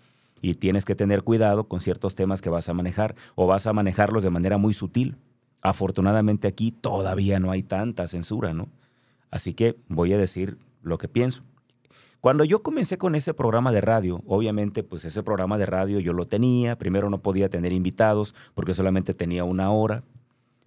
Y 0.43 0.55
tienes 0.55 0.85
que 0.85 0.97
tener 0.97 1.23
cuidado 1.23 1.69
con 1.69 1.79
ciertos 1.79 2.17
temas 2.17 2.43
que 2.43 2.51
vas 2.51 2.69
a 2.69 2.75
manejar 2.75 3.15
o 3.37 3.47
vas 3.47 3.69
a 3.69 3.73
manejarlos 3.73 4.25
de 4.25 4.31
manera 4.31 4.59
muy 4.59 4.75
sutil. 4.75 5.17
Afortunadamente 5.63 6.49
aquí 6.49 6.73
todavía 6.73 7.39
no 7.39 7.53
hay 7.53 7.63
tanta 7.63 8.09
censura, 8.09 8.53
¿no? 8.53 8.67
Así 9.31 9.55
que 9.55 9.77
voy 9.87 10.13
a 10.13 10.19
decir 10.19 10.59
lo 10.83 10.99
que 10.99 11.07
pienso. 11.07 11.45
Cuando 12.21 12.43
yo 12.43 12.65
comencé 12.65 12.99
con 12.99 13.15
ese 13.15 13.33
programa 13.33 13.71
de 13.71 13.81
radio, 13.81 14.23
obviamente 14.27 14.83
pues 14.83 15.05
ese 15.05 15.23
programa 15.23 15.57
de 15.57 15.67
radio 15.67 16.01
yo 16.01 16.13
lo 16.15 16.25
tenía, 16.25 16.77
primero 16.77 17.11
no 17.11 17.19
podía 17.23 17.49
tener 17.49 17.73
invitados 17.73 18.35
porque 18.55 18.75
solamente 18.75 19.15
tenía 19.15 19.45
una 19.45 19.71
hora, 19.71 20.03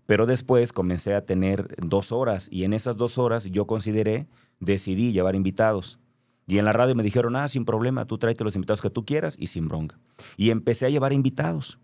pero 0.07 0.25
después 0.25 0.73
comencé 0.73 1.13
a 1.13 1.25
tener 1.25 1.75
dos 1.77 2.11
horas 2.11 2.47
y 2.51 2.63
en 2.63 2.73
esas 2.73 2.97
dos 2.97 3.19
horas 3.19 3.45
yo 3.51 3.67
consideré, 3.67 4.27
decidí 4.59 5.11
llevar 5.11 5.35
invitados. 5.35 5.99
Y 6.47 6.57
en 6.57 6.65
la 6.65 6.71
radio 6.71 6.95
me 6.95 7.03
dijeron, 7.03 7.35
ah, 7.35 7.47
sin 7.49 7.65
problema, 7.65 8.05
tú 8.05 8.17
tráete 8.17 8.45
los 8.45 8.55
invitados 8.55 8.81
que 8.81 8.89
tú 8.89 9.05
quieras 9.05 9.35
y 9.37 9.47
sin 9.47 9.67
bronca. 9.67 9.99
Y 10.37 10.49
empecé 10.49 10.85
a 10.85 10.89
llevar 10.89 11.11
invitados. 11.11 11.77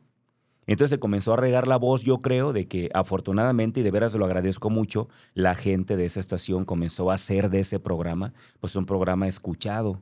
Entonces 0.66 0.92
se 0.92 1.00
comenzó 1.00 1.34
a 1.34 1.38
regar 1.38 1.68
la 1.68 1.76
voz, 1.76 2.04
yo 2.04 2.20
creo, 2.20 2.54
de 2.54 2.70
que 2.70 2.90
afortunadamente, 2.94 3.82
y 3.82 3.84
de 3.84 3.92
veras 3.92 4.16
lo 4.16 4.24
agradezco 4.24 4.70
mucho, 4.70 5.10
la 5.34 5.54
gente 5.56 5.98
de 5.98 6.06
esa 6.06 6.22
estación 6.22 6.64
comenzó 6.64 7.12
a 7.12 7.16
hacer 7.16 7.50
de 7.50 7.60
ese 7.60 7.82
programa, 7.82 8.34
pues 8.62 8.78
un 8.78 8.86
programa 8.86 9.28
escuchado 9.28 10.00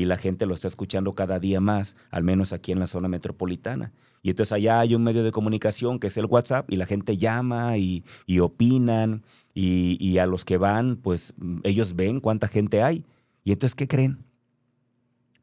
y 0.00 0.06
la 0.06 0.16
gente 0.16 0.46
lo 0.46 0.54
está 0.54 0.66
escuchando 0.66 1.14
cada 1.14 1.38
día 1.38 1.60
más, 1.60 1.94
al 2.10 2.24
menos 2.24 2.54
aquí 2.54 2.72
en 2.72 2.78
la 2.78 2.86
zona 2.86 3.06
metropolitana. 3.06 3.92
Y 4.22 4.30
entonces 4.30 4.52
allá 4.52 4.80
hay 4.80 4.94
un 4.94 5.04
medio 5.04 5.22
de 5.22 5.30
comunicación 5.30 5.98
que 5.98 6.06
es 6.06 6.16
el 6.16 6.24
WhatsApp 6.24 6.70
y 6.70 6.76
la 6.76 6.86
gente 6.86 7.18
llama 7.18 7.76
y, 7.76 8.02
opinan 8.40 9.22
y, 9.52 9.98
y, 10.00 10.16
a 10.16 10.24
los 10.24 10.46
que 10.46 10.56
van, 10.56 10.96
pues 10.96 11.34
ellos 11.64 11.96
ven 11.96 12.20
cuánta 12.20 12.48
gente 12.48 12.82
hay. 12.82 13.04
Y 13.44 13.52
entonces, 13.52 13.74
¿qué 13.74 13.88
creen? 13.88 14.24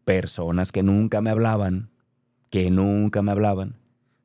Personas 0.05 0.71
que 0.71 0.81
nunca 0.81 1.21
me 1.21 1.29
hablaban, 1.29 1.91
que 2.49 2.71
nunca 2.71 3.21
me 3.21 3.29
hablaban, 3.29 3.75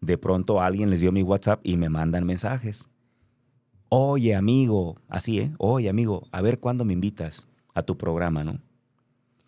de 0.00 0.16
pronto 0.16 0.62
alguien 0.62 0.88
les 0.88 1.02
dio 1.02 1.12
mi 1.12 1.22
WhatsApp 1.22 1.60
y 1.62 1.76
me 1.76 1.90
mandan 1.90 2.24
mensajes. 2.24 2.88
Oye, 3.90 4.34
amigo, 4.34 4.96
así, 5.08 5.40
¿eh? 5.40 5.52
Oye, 5.58 5.90
amigo, 5.90 6.26
a 6.32 6.40
ver 6.40 6.58
cuándo 6.58 6.86
me 6.86 6.94
invitas 6.94 7.48
a 7.74 7.82
tu 7.82 7.98
programa, 7.98 8.44
¿no? 8.44 8.60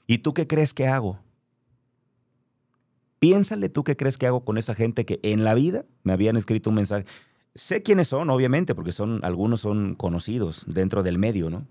¿Y 0.06 0.18
tú 0.18 0.34
qué 0.34 0.46
crees 0.46 0.74
que 0.74 0.86
hago? 0.86 1.20
Piénsale 3.18 3.70
tú 3.70 3.84
qué 3.84 3.96
crees 3.96 4.18
que 4.18 4.26
hago 4.26 4.44
con 4.44 4.58
esa 4.58 4.74
gente 4.74 5.06
que 5.06 5.18
en 5.22 5.44
la 5.44 5.54
vida 5.54 5.86
me 6.02 6.12
habían 6.12 6.36
escrito 6.36 6.68
un 6.68 6.76
mensaje. 6.76 7.06
Sé 7.54 7.82
quiénes 7.82 8.08
son, 8.08 8.28
obviamente, 8.28 8.74
porque 8.74 8.92
son, 8.92 9.24
algunos 9.24 9.60
son 9.60 9.94
conocidos 9.94 10.64
dentro 10.66 11.02
del 11.02 11.18
medio, 11.18 11.48
¿no? 11.48 11.66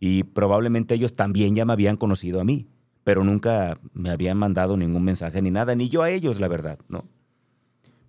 Y 0.00 0.24
probablemente 0.24 0.94
ellos 0.94 1.12
también 1.12 1.54
ya 1.54 1.64
me 1.64 1.72
habían 1.72 1.96
conocido 1.96 2.40
a 2.40 2.44
mí, 2.44 2.66
pero 3.04 3.22
nunca 3.22 3.78
me 3.92 4.10
habían 4.10 4.36
mandado 4.36 4.76
ningún 4.76 5.04
mensaje 5.04 5.40
ni 5.40 5.50
nada, 5.50 5.76
ni 5.76 5.88
yo 5.88 6.02
a 6.02 6.10
ellos, 6.10 6.40
la 6.40 6.48
verdad, 6.48 6.80
¿no? 6.88 7.04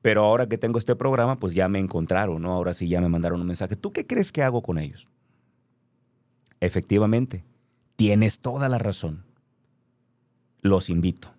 Pero 0.02 0.24
ahora 0.24 0.48
que 0.48 0.58
tengo 0.58 0.80
este 0.80 0.96
programa, 0.96 1.40
pues 1.40 1.54
ya 1.54 1.68
me 1.68 1.80
encontraron, 1.80 2.42
¿no? 2.42 2.54
Ahora 2.54 2.74
sí 2.74 2.88
ya 2.88 3.00
me 3.00 3.10
mandaron 3.10 3.42
un 3.42 3.48
mensaje. 3.48 3.76
¿Tú 3.76 3.92
qué 3.92 4.08
crees 4.08 4.32
que 4.32 4.42
hago 4.42 4.64
con 4.64 4.80
ellos? 4.80 5.10
Efectivamente, 6.62 7.46
tienes 7.96 8.40
toda 8.40 8.70
la 8.70 8.80
razón 8.80 9.27
los 10.68 10.90
invito. 10.90 11.30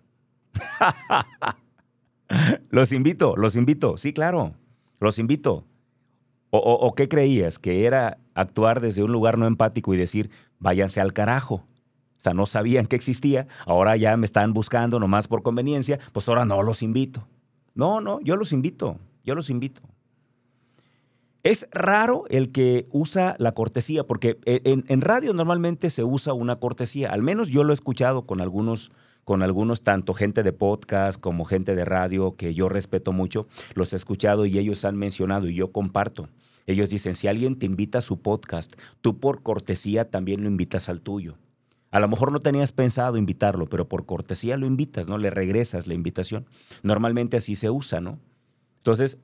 los 2.69 2.91
invito, 2.91 3.35
los 3.35 3.55
invito. 3.55 3.97
Sí, 3.97 4.13
claro, 4.13 4.53
los 4.99 5.19
invito. 5.19 5.65
O, 6.51 6.93
qué 6.95 7.07
creías? 7.07 7.59
¿Que 7.59 7.85
era 7.85 8.17
actuar 8.33 8.81
desde 8.81 9.03
un 9.03 9.11
lugar 9.11 9.37
no 9.37 9.45
empático 9.45 9.93
y 9.93 9.97
decir, 9.97 10.31
váyanse 10.57 10.99
al 10.99 11.13
carajo? 11.13 11.55
O 11.55 12.21
sea, 12.21 12.33
no 12.33 12.47
sabían 12.47 12.87
que 12.87 12.95
existía, 12.95 13.47
ahora 13.65 13.95
ya 13.97 14.17
me 14.17 14.25
están 14.25 14.51
buscando 14.51 14.99
nomás 14.99 15.27
por 15.27 15.43
conveniencia, 15.43 15.99
pues 16.11 16.27
ahora 16.27 16.45
no 16.45 16.63
los 16.63 16.81
invito. 16.81 17.27
No, 17.75 18.01
no, 18.01 18.19
yo 18.21 18.35
los 18.35 18.51
invito, 18.51 18.97
yo 19.23 19.35
los 19.35 19.49
invito. 19.51 19.81
Es 21.43 21.67
raro 21.71 22.25
el 22.29 22.51
que 22.51 22.87
usa 22.91 23.35
la 23.39 23.53
cortesía, 23.53 24.05
porque 24.05 24.37
en, 24.45 25.01
radio 25.01 25.33
normalmente 25.33 25.89
se 25.89 26.03
usa 26.03 26.33
una 26.33 26.57
cortesía, 26.57 27.09
al 27.11 27.21
menos 27.21 27.47
yo 27.47 27.63
lo 27.63 27.71
he 27.71 27.75
escuchado 27.75 28.25
con 28.25 28.41
algunos 28.41 28.91
con 29.23 29.43
algunos, 29.43 29.83
tanto 29.83 30.13
gente 30.13 30.43
de 30.43 30.53
podcast 30.53 31.19
como 31.19 31.45
gente 31.45 31.75
de 31.75 31.85
radio, 31.85 32.35
que 32.35 32.53
yo 32.53 32.69
respeto 32.69 33.11
mucho, 33.11 33.47
los 33.75 33.93
he 33.93 33.95
escuchado 33.95 34.45
y 34.45 34.57
ellos 34.57 34.85
han 34.85 34.97
mencionado 34.97 35.47
y 35.47 35.55
yo 35.55 35.71
comparto. 35.71 36.29
Ellos 36.65 36.89
dicen, 36.89 37.15
si 37.15 37.27
alguien 37.27 37.57
te 37.57 37.65
invita 37.65 37.97
a 37.97 38.01
su 38.01 38.21
podcast, 38.21 38.73
tú 39.01 39.19
por 39.19 39.41
cortesía 39.41 40.09
también 40.09 40.43
lo 40.43 40.49
invitas 40.49 40.89
al 40.89 41.01
tuyo. 41.01 41.35
A 41.91 41.99
lo 41.99 42.07
mejor 42.07 42.31
no 42.31 42.39
tenías 42.39 42.71
pensado 42.71 43.17
invitarlo, 43.17 43.67
pero 43.67 43.87
por 43.87 44.05
cortesía 44.05 44.57
lo 44.57 44.67
invitas, 44.67 45.07
¿no? 45.07 45.17
Le 45.17 45.31
regresas 45.31 45.87
la 45.87 45.95
invitación. 45.95 46.45
Normalmente 46.83 47.37
así 47.37 47.55
se 47.55 47.71
usa, 47.71 47.99
¿no? 47.99 48.19
Entonces, 48.77 49.17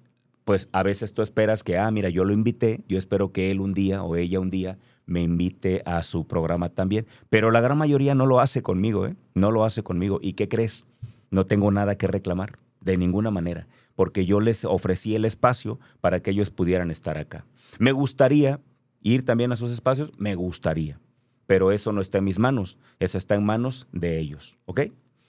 pues 0.45 0.69
a 0.71 0.83
veces 0.83 1.13
tú 1.13 1.21
esperas 1.21 1.63
que, 1.63 1.77
ah, 1.77 1.89
mira, 1.91 2.09
yo 2.09 2.23
lo 2.23 2.31
invité, 2.31 2.83
yo 2.87 2.97
espero 2.97 3.31
que 3.31 3.51
él 3.51 3.59
un 3.59 3.73
día 3.73 4.03
o 4.03 4.15
ella 4.15 4.39
un 4.39 4.51
día 4.51 4.77
me 5.07 5.21
invite 5.21 5.81
a 5.85 6.01
su 6.03 6.27
programa 6.27 6.69
también. 6.69 7.07
Pero 7.29 7.51
la 7.51 7.61
gran 7.61 7.77
mayoría 7.77 8.15
no 8.15 8.25
lo 8.25 8.39
hace 8.39 8.61
conmigo, 8.61 9.07
¿eh? 9.07 9.15
No 9.33 9.51
lo 9.51 9.65
hace 9.65 9.83
conmigo. 9.83 10.19
¿Y 10.21 10.33
qué 10.33 10.47
crees? 10.47 10.85
No 11.31 11.45
tengo 11.45 11.71
nada 11.71 11.97
que 11.97 12.07
reclamar, 12.07 12.59
de 12.79 12.95
ninguna 12.97 13.31
manera, 13.31 13.67
porque 13.95 14.25
yo 14.25 14.39
les 14.39 14.65
ofrecí 14.65 15.15
el 15.15 15.25
espacio 15.25 15.79
para 15.99 16.21
que 16.21 16.31
ellos 16.31 16.51
pudieran 16.51 16.91
estar 16.91 17.17
acá. 17.17 17.45
Me 17.79 17.91
gustaría 17.91 18.61
ir 19.01 19.25
también 19.25 19.51
a 19.51 19.55
sus 19.55 19.71
espacios, 19.71 20.11
me 20.17 20.35
gustaría, 20.35 20.99
pero 21.47 21.71
eso 21.71 21.91
no 21.91 22.01
está 22.01 22.19
en 22.19 22.23
mis 22.23 22.39
manos, 22.39 22.77
eso 22.99 23.17
está 23.17 23.35
en 23.35 23.43
manos 23.43 23.87
de 23.91 24.19
ellos, 24.19 24.57
¿ok? 24.65 24.81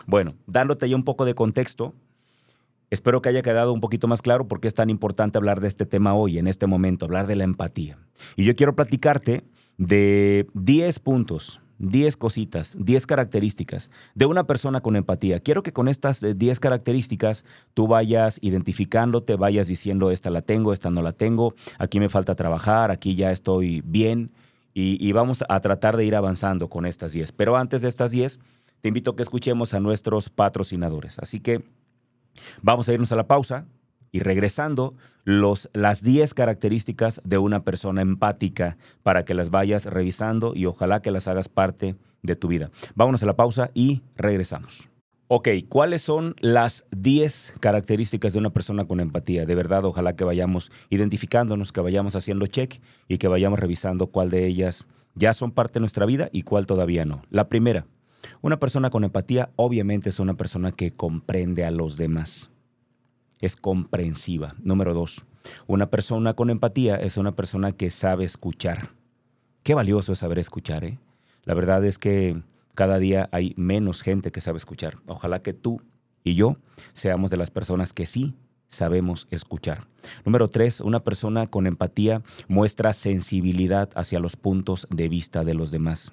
Bueno, 0.07 0.35
dándote 0.47 0.89
ya 0.89 0.97
un 0.97 1.05
poco 1.05 1.25
de 1.25 1.35
contexto, 1.35 1.95
Espero 2.91 3.21
que 3.21 3.29
haya 3.29 3.43
quedado 3.43 3.73
un 3.73 3.81
poquito 3.81 4.07
más 4.07 4.23
claro 4.23 4.47
por 4.47 4.61
qué 4.61 4.69
es 4.69 4.75
tan 4.75 4.91
importante 4.91 5.39
hablar 5.39 5.61
de 5.61 5.69
este 5.69 5.87
tema 5.87 6.15
hoy, 6.15 6.39
en 6.39 6.47
este 6.47 6.67
momento, 6.67 7.07
hablar 7.07 7.27
de 7.27 7.35
la 7.35 7.45
empatía. 7.45 7.99
Y 8.37 8.45
yo 8.45 8.55
quiero 8.55 8.77
platicarte 8.77 9.45
de 9.77 10.47
10 10.55 11.01
puntos, 11.01 11.61
10 11.79 12.17
cositas, 12.17 12.77
10 12.79 13.07
características 13.07 13.91
de 14.15 14.27
una 14.27 14.45
persona 14.45 14.81
con 14.81 14.95
empatía. 14.95 15.41
Quiero 15.41 15.65
que 15.65 15.73
con 15.73 15.89
estas 15.89 16.25
10 16.37 16.61
características 16.61 17.45
tú 17.75 17.89
vayas 17.89 18.39
identificándote, 18.41 19.35
vayas 19.35 19.67
diciendo, 19.67 20.13
esta 20.13 20.31
la 20.31 20.43
tengo, 20.43 20.73
esta 20.73 20.91
no 20.91 21.03
la 21.03 21.13
tengo, 21.13 21.55
aquí 21.79 21.99
me 21.99 22.09
falta 22.09 22.37
trabajar, 22.37 22.93
aquí 22.93 23.17
ya 23.17 23.33
estoy 23.33 23.83
bien. 23.85 24.31
Y, 24.79 25.11
vamos 25.13 25.43
a 25.49 25.59
tratar 25.61 25.97
de 25.97 26.05
ir 26.05 26.15
avanzando 26.15 26.69
con 26.69 26.85
estas 26.85 27.15
10. 27.15 27.33
Pero 27.33 27.57
antes 27.57 27.81
de 27.81 27.89
estas 27.89 28.11
10, 28.11 28.41
te 28.83 28.89
invito 28.89 29.13
a 29.13 29.17
que 29.17 29.23
escuchemos 29.23 29.73
a 29.73 29.81
nuestros 29.81 30.29
patrocinadores. 30.29 31.19
Así 31.19 31.41
que 31.41 31.65
Vamos 32.63 32.89
a 32.89 32.93
irnos 32.93 33.13
a 33.13 33.17
la 33.17 33.27
pausa 33.27 33.67
y 34.13 34.21
regresando, 34.21 34.95
los, 35.25 35.69
las 35.73 36.03
10 36.03 36.35
características 36.35 37.21
de 37.25 37.39
una 37.39 37.65
persona 37.65 38.01
empática 38.01 38.79
para 39.03 39.25
que 39.25 39.35
las 39.35 39.51
vayas 39.51 39.87
revisando 39.87 40.53
y 40.55 40.67
ojalá 40.67 41.03
que 41.03 41.11
las 41.11 41.27
hagas 41.27 41.49
parte 41.49 41.97
de 42.23 42.37
tu 42.37 42.49
vida. 42.49 42.71
Vámonos 42.95 43.23
a 43.25 43.27
la 43.27 43.37
pausa 43.37 43.71
y 43.75 44.03
regresamos. 44.15 44.89
Ok, 45.29 45.49
¿cuáles 45.69 46.03
son 46.03 46.37
las 46.41 46.85
10 46.93 47.55
características 47.59 48.33
de 48.33 48.39
una 48.39 48.51
persona 48.51 48.85
con 48.85 49.01
empatía? 49.01 49.45
De 49.45 49.57
verdad, 49.57 49.85
ojalá 49.85 50.15
que 50.15 50.23
vayamos 50.23 50.71
identificándonos, 50.89 51.73
que 51.73 51.81
vayamos 51.81 52.15
haciendo 52.15 52.47
check 52.47 52.81
y 53.09 53.19
que 53.19 53.27
vayamos 53.27 53.59
revisando 53.59 54.07
cuál 54.07 54.31
de 54.31 54.47
ellas 54.47 54.87
ya 55.17 55.35
son 55.35 55.51
parte 55.51 55.75
de 55.75 55.81
nuestra 55.81 56.07
vida 56.07 56.29
y 56.31 56.43
cuál 56.43 56.67
todavía 56.67 57.05
no. 57.05 57.23
La 57.31 57.49
primera, 57.49 57.87
una 58.43 58.59
persona 58.59 58.91
con 58.91 59.05
empatía 59.05 59.51
obviamente 59.57 60.11
es 60.11 60.21
una 60.21 60.35
persona 60.35 60.73
que 60.73 60.93
comprende 60.93 61.65
a 61.65 61.71
los 61.71 61.97
demás. 61.97 62.51
Es 63.41 63.57
comprensiva. 63.57 64.55
Número 64.63 64.95
dos, 64.95 65.25
una 65.67 65.91
persona 65.91 66.35
con 66.35 66.51
empatía 66.51 66.97
es 66.97 67.17
una 67.17 67.35
persona 67.35 67.73
que 67.73 67.91
sabe 67.91 68.25
escuchar. 68.25 68.91
Qué 69.63 69.75
valioso 69.75 70.13
es 70.13 70.19
saber 70.19 70.39
escuchar, 70.39 70.85
¿eh? 70.85 70.99
La 71.45 71.55
verdad 71.55 71.85
es 71.85 71.99
que 71.99 72.43
cada 72.75 72.99
día 72.99 73.29
hay 73.33 73.55
menos 73.57 74.03
gente 74.03 74.33
que 74.33 74.41
sabe 74.41 74.59
escuchar. 74.59 74.99
Ojalá 75.07 75.43
que 75.43 75.53
tú 75.53 75.81
y 76.25 76.35
yo 76.35 76.57
seamos 76.93 77.31
de 77.31 77.37
las 77.37 77.51
personas 77.51 77.93
que 77.93 78.07
sí 78.07 78.35
sabemos 78.69 79.29
escuchar. 79.31 79.87
Número 80.25 80.49
tres, 80.49 80.81
una 80.81 81.05
persona 81.05 81.47
con 81.47 81.67
empatía 81.67 82.23
muestra 82.49 82.93
sensibilidad 82.93 83.91
hacia 83.95 84.21
los 84.21 84.37
puntos 84.37 84.87
de 84.91 85.09
vista 85.09 85.45
de 85.45 85.55
los 85.55 85.71
demás. 85.71 86.13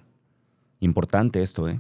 Importante 0.79 1.41
esto, 1.41 1.67
¿eh? 1.67 1.79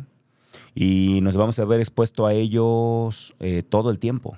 Y 0.75 1.21
nos 1.21 1.37
vamos 1.37 1.59
a 1.59 1.65
ver 1.65 1.79
expuesto 1.79 2.25
a 2.25 2.33
ellos 2.33 3.35
eh, 3.39 3.63
todo 3.63 3.89
el 3.91 3.99
tiempo, 3.99 4.37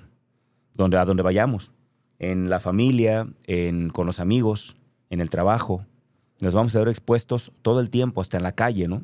donde, 0.74 0.98
a 0.98 1.04
donde 1.04 1.22
vayamos, 1.22 1.72
en 2.18 2.48
la 2.48 2.60
familia, 2.60 3.28
en, 3.46 3.90
con 3.90 4.06
los 4.06 4.20
amigos, 4.20 4.76
en 5.10 5.20
el 5.20 5.30
trabajo. 5.30 5.84
Nos 6.40 6.54
vamos 6.54 6.74
a 6.76 6.80
ver 6.80 6.88
expuestos 6.88 7.52
todo 7.62 7.80
el 7.80 7.90
tiempo, 7.90 8.20
hasta 8.20 8.36
en 8.36 8.42
la 8.42 8.52
calle, 8.52 8.88
¿no? 8.88 9.02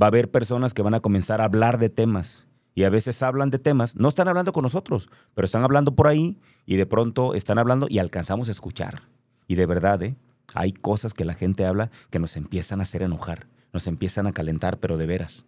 Va 0.00 0.06
a 0.06 0.08
haber 0.08 0.30
personas 0.30 0.74
que 0.74 0.82
van 0.82 0.94
a 0.94 1.00
comenzar 1.00 1.40
a 1.40 1.44
hablar 1.44 1.78
de 1.78 1.88
temas 1.88 2.46
y 2.78 2.84
a 2.84 2.90
veces 2.90 3.24
hablan 3.24 3.50
de 3.50 3.58
temas, 3.58 3.96
no 3.96 4.06
están 4.06 4.28
hablando 4.28 4.52
con 4.52 4.62
nosotros, 4.62 5.10
pero 5.34 5.46
están 5.46 5.64
hablando 5.64 5.96
por 5.96 6.06
ahí 6.06 6.38
y 6.64 6.76
de 6.76 6.86
pronto 6.86 7.34
están 7.34 7.58
hablando 7.58 7.88
y 7.90 7.98
alcanzamos 7.98 8.46
a 8.46 8.52
escuchar. 8.52 9.02
Y 9.48 9.56
de 9.56 9.66
verdad, 9.66 10.00
¿eh? 10.04 10.14
hay 10.54 10.72
cosas 10.72 11.12
que 11.12 11.24
la 11.24 11.34
gente 11.34 11.66
habla 11.66 11.90
que 12.10 12.20
nos 12.20 12.36
empiezan 12.36 12.78
a 12.78 12.84
hacer 12.84 13.02
enojar, 13.02 13.48
nos 13.72 13.88
empiezan 13.88 14.28
a 14.28 14.32
calentar, 14.32 14.78
pero 14.78 14.96
de 14.96 15.06
veras. 15.06 15.44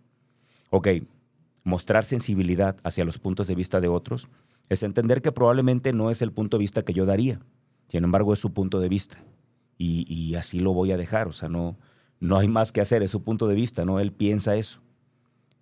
Ok, 0.71 0.89
mostrar 1.65 2.05
sensibilidad 2.05 2.77
hacia 2.83 3.05
los 3.05 3.19
puntos 3.19 3.47
de 3.47 3.55
vista 3.55 3.81
de 3.81 3.89
otros 3.89 4.29
es 4.69 4.83
entender 4.83 5.21
que 5.21 5.33
probablemente 5.33 5.93
no 5.93 6.11
es 6.11 6.23
el 6.23 6.33
punto 6.33 6.57
de 6.57 6.63
vista 6.63 6.83
que 6.83 6.93
yo 6.93 7.05
daría, 7.05 7.41
sin 7.89 8.05
embargo 8.05 8.33
es 8.33 8.39
su 8.39 8.53
punto 8.53 8.81
de 8.81 8.89
vista. 8.89 9.19
Y, 9.77 10.07
y 10.13 10.35
así 10.35 10.61
lo 10.61 10.73
voy 10.73 10.93
a 10.93 10.97
dejar, 10.97 11.27
o 11.27 11.33
sea, 11.33 11.49
no, 11.49 11.77
no 12.21 12.39
hay 12.39 12.49
más 12.49 12.71
que 12.71 12.81
hacer, 12.81 13.03
es 13.03 13.11
su 13.11 13.23
punto 13.23 13.49
de 13.49 13.55
vista, 13.55 13.85
¿no? 13.85 13.99
Él 13.99 14.13
piensa 14.13 14.55
eso 14.57 14.81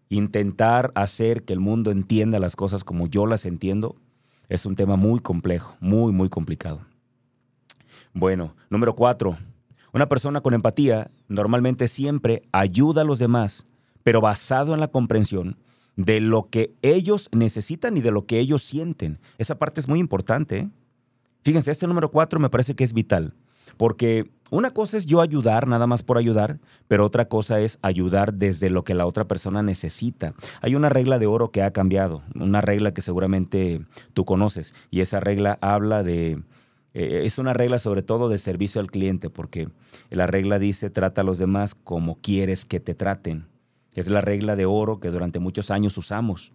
intentar 0.08 0.92
hacer 0.94 1.44
que 1.44 1.52
el 1.52 1.60
mundo 1.60 1.90
entienda 1.90 2.38
las 2.38 2.56
cosas 2.56 2.84
como 2.84 3.06
yo 3.06 3.26
las 3.26 3.44
entiendo 3.44 3.96
es 4.48 4.64
un 4.64 4.76
tema 4.76 4.96
muy 4.96 5.20
complejo, 5.20 5.76
muy, 5.80 6.12
muy 6.12 6.28
complicado. 6.28 6.80
Bueno, 8.14 8.54
número 8.70 8.94
cuatro. 8.94 9.36
Una 9.92 10.08
persona 10.08 10.40
con 10.40 10.54
empatía 10.54 11.10
normalmente 11.28 11.86
siempre 11.86 12.42
ayuda 12.52 13.02
a 13.02 13.04
los 13.04 13.18
demás, 13.18 13.66
pero 14.02 14.20
basado 14.20 14.74
en 14.74 14.80
la 14.80 14.88
comprensión 14.88 15.56
de 15.98 16.20
lo 16.20 16.48
que 16.48 16.72
ellos 16.82 17.28
necesitan 17.32 17.96
y 17.96 18.00
de 18.00 18.12
lo 18.12 18.24
que 18.24 18.38
ellos 18.38 18.62
sienten. 18.62 19.18
Esa 19.36 19.58
parte 19.58 19.80
es 19.80 19.88
muy 19.88 19.98
importante. 19.98 20.58
¿eh? 20.58 20.68
Fíjense, 21.42 21.72
este 21.72 21.88
número 21.88 22.10
cuatro 22.10 22.38
me 22.38 22.50
parece 22.50 22.76
que 22.76 22.84
es 22.84 22.92
vital, 22.92 23.34
porque 23.76 24.30
una 24.50 24.70
cosa 24.70 24.96
es 24.96 25.06
yo 25.06 25.20
ayudar 25.20 25.66
nada 25.66 25.86
más 25.88 26.04
por 26.04 26.16
ayudar, 26.16 26.60
pero 26.86 27.04
otra 27.04 27.26
cosa 27.28 27.60
es 27.60 27.80
ayudar 27.82 28.34
desde 28.34 28.70
lo 28.70 28.84
que 28.84 28.94
la 28.94 29.06
otra 29.06 29.26
persona 29.26 29.62
necesita. 29.62 30.34
Hay 30.62 30.74
una 30.76 30.88
regla 30.88 31.18
de 31.18 31.26
oro 31.26 31.50
que 31.50 31.62
ha 31.62 31.72
cambiado, 31.72 32.22
una 32.34 32.60
regla 32.60 32.94
que 32.94 33.02
seguramente 33.02 33.84
tú 34.14 34.24
conoces, 34.24 34.74
y 34.90 35.00
esa 35.00 35.20
regla 35.20 35.58
habla 35.60 36.02
de... 36.02 36.42
Eh, 36.94 37.22
es 37.24 37.38
una 37.38 37.52
regla 37.52 37.78
sobre 37.78 38.02
todo 38.02 38.28
de 38.28 38.38
servicio 38.38 38.80
al 38.80 38.90
cliente, 38.90 39.30
porque 39.30 39.68
la 40.10 40.26
regla 40.26 40.58
dice 40.58 40.90
trata 40.90 41.20
a 41.20 41.24
los 41.24 41.38
demás 41.38 41.74
como 41.74 42.18
quieres 42.20 42.64
que 42.64 42.80
te 42.80 42.94
traten. 42.94 43.46
Es 43.98 44.06
la 44.06 44.20
regla 44.20 44.54
de 44.54 44.64
oro 44.64 45.00
que 45.00 45.10
durante 45.10 45.40
muchos 45.40 45.72
años 45.72 45.98
usamos. 45.98 46.52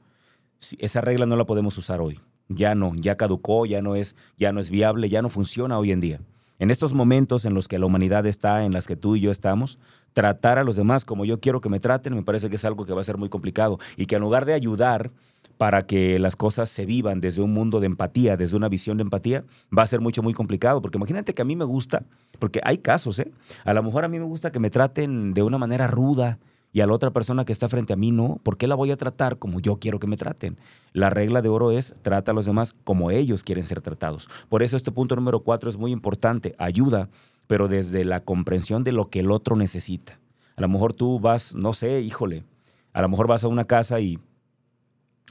Esa 0.79 1.01
regla 1.01 1.25
no 1.25 1.35
la 1.35 1.43
podemos 1.43 1.77
usar 1.77 2.00
hoy. 2.00 2.21
Ya 2.47 2.73
no, 2.73 2.93
ya 2.95 3.17
caducó, 3.17 3.65
ya 3.65 3.81
no 3.81 3.97
es, 3.97 4.15
ya 4.38 4.53
no 4.53 4.62
es 4.62 4.71
viable, 4.71 5.09
ya 5.09 5.21
no 5.21 5.27
funciona 5.27 5.77
hoy 5.77 5.91
en 5.91 6.00
día. 6.00 6.21
En 6.59 6.71
estos 6.71 6.93
momentos 6.93 7.43
en 7.43 7.53
los 7.53 7.67
que 7.67 7.79
la 7.79 7.85
humanidad 7.85 8.25
está, 8.27 8.63
en 8.63 8.71
las 8.71 8.88
que 8.88 8.95
tú 8.95 9.17
y 9.17 9.19
yo 9.19 9.29
estamos, 9.29 9.77
tratar 10.13 10.57
a 10.57 10.63
los 10.63 10.77
demás 10.77 11.03
como 11.03 11.25
yo 11.25 11.41
quiero 11.41 11.59
que 11.59 11.67
me 11.67 11.81
traten, 11.81 12.15
me 12.15 12.23
parece 12.23 12.50
que 12.50 12.55
es 12.55 12.63
algo 12.63 12.85
que 12.85 12.93
va 12.93 13.01
a 13.01 13.03
ser 13.03 13.17
muy 13.17 13.27
complicado 13.27 13.77
y 13.97 14.05
que 14.05 14.15
en 14.15 14.21
lugar 14.21 14.45
de 14.45 14.53
ayudar 14.53 15.12
para 15.57 15.85
que 15.85 16.19
las 16.19 16.38
cosas 16.38 16.69
se 16.69 16.86
vivan 16.86 17.19
desde 17.19 17.41
un 17.41 17.51
mundo 17.51 17.82
de 17.82 17.88
empatía, 17.88 18.38
desde 18.38 18.56
una 18.56 18.69
visión 18.69 18.95
de 18.95 19.03
empatía, 19.03 19.43
va 19.77 19.84
a 19.84 19.88
ser 19.88 19.99
mucho, 19.99 20.23
muy 20.23 20.34
complicado. 20.34 20.82
Porque 20.82 20.97
imagínate 20.97 21.34
que 21.34 21.41
a 21.41 21.45
mí 21.45 21.58
me 21.58 21.65
gusta, 21.65 22.06
porque 22.39 22.62
hay 22.63 22.77
casos, 22.77 23.19
¿eh? 23.19 23.34
A 23.65 23.73
lo 23.73 23.84
mejor 23.84 24.06
a 24.06 24.08
mí 24.08 24.17
me 24.17 24.25
gusta 24.25 24.49
que 24.49 24.60
me 24.60 24.69
traten 24.69 25.34
de 25.34 25.43
una 25.43 25.58
manera 25.58 25.88
ruda, 25.88 26.39
y 26.73 26.81
a 26.81 26.88
la 26.88 26.93
otra 26.93 27.12
persona 27.12 27.45
que 27.45 27.53
está 27.53 27.69
frente 27.69 27.93
a 27.93 27.95
mí 27.95 28.12
no, 28.12 28.41
¿por 28.41 28.57
qué 28.57 28.67
la 28.67 28.73
voy 28.73 28.89
a 28.89 28.97
tratar 28.97 29.38
como 29.38 29.59
yo 29.59 29.77
quiero 29.77 29.99
que 29.99 30.07
me 30.07 30.17
traten? 30.17 30.57
La 30.91 31.12
regla 31.12 31.43
de 31.43 31.49
oro 31.49 31.71
es 31.71 31.95
trata 32.01 32.31
a 32.31 32.33
los 32.33 32.47
demás 32.47 32.75
como 32.83 33.12
ellos 33.12 33.43
quieren 33.43 33.63
ser 33.63 33.79
tratados. 33.79 34.27
Por 34.49 34.63
eso 34.63 34.75
este 34.75 34.91
punto 34.91 35.15
número 35.15 35.43
cuatro 35.43 35.69
es 35.69 35.77
muy 35.77 35.91
importante, 35.91 36.55
ayuda, 36.57 37.09
pero 37.45 37.67
desde 37.67 38.03
la 38.03 38.21
comprensión 38.21 38.83
de 38.83 38.91
lo 38.91 39.12
que 39.12 39.19
el 39.19 39.29
otro 39.29 39.55
necesita. 39.55 40.19
A 40.55 40.62
lo 40.62 40.67
mejor 40.67 40.93
tú 40.93 41.19
vas, 41.19 41.53
no 41.53 41.73
sé, 41.73 42.01
híjole, 42.01 42.43
a 42.91 43.03
lo 43.03 43.09
mejor 43.09 43.27
vas 43.27 43.43
a 43.43 43.47
una 43.47 43.65
casa 43.65 43.99
y 43.99 44.17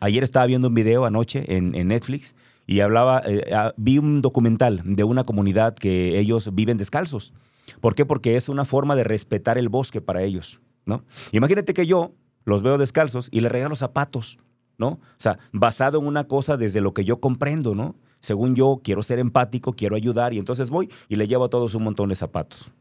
ayer 0.01 0.23
estaba 0.23 0.47
viendo 0.47 0.69
un 0.69 0.75
video 0.75 1.05
anoche 1.05 1.45
en, 1.57 1.73
Netflix 1.89 2.37
y 2.69 2.81
hablaba, 2.81 3.21
eh, 3.27 3.51
ah, 3.53 3.73
vi 3.77 3.99
un 3.99 4.23
documental 4.23 4.81
de 4.85 5.03
una 5.03 5.25
comunidad 5.25 5.75
que 5.75 6.21
ellos 6.21 6.55
viven 6.55 6.77
descalzos. 6.77 7.35
¿Por 7.81 7.97
qué? 7.97 8.07
Porque 8.07 8.37
es 8.37 8.49
una 8.49 8.65
forma 8.65 8.95
de 8.95 9.03
respetar 9.03 9.59
el 9.59 9.69
bosque 9.69 10.01
para 10.01 10.23
ellos. 10.23 10.61
¿No? 10.87 11.05
Imagínate 11.33 11.75
que 11.75 11.87
yo 11.87 12.13
los 12.45 12.63
veo 12.63 12.79
descalzos 12.79 13.29
y 13.31 13.41
les 13.41 13.53
regalo 13.53 13.77
zapatos, 13.77 14.39
¿no? 14.79 14.89
O 14.89 15.01
sea, 15.19 15.39
basado 15.53 16.01
en 16.01 16.07
una 16.07 16.25
cosa 16.25 16.57
desde 16.57 16.81
lo 16.81 16.95
que 16.95 17.05
yo 17.05 17.21
comprendo, 17.21 17.75
¿no? 17.75 17.95
Según 18.21 18.55
yo, 18.55 18.81
quiero 18.83 19.03
ser 19.03 19.19
empático, 19.19 19.73
quiero 19.73 19.97
ayudar 19.97 20.33
y 20.33 20.39
entonces 20.39 20.71
voy 20.71 20.89
y 21.09 21.17
le 21.17 21.27
llevo 21.27 21.45
a 21.45 21.51
todos 21.51 21.75
un 21.75 21.85
montón 21.85 22.09
de 22.09 22.15
zapatos. 22.15 22.73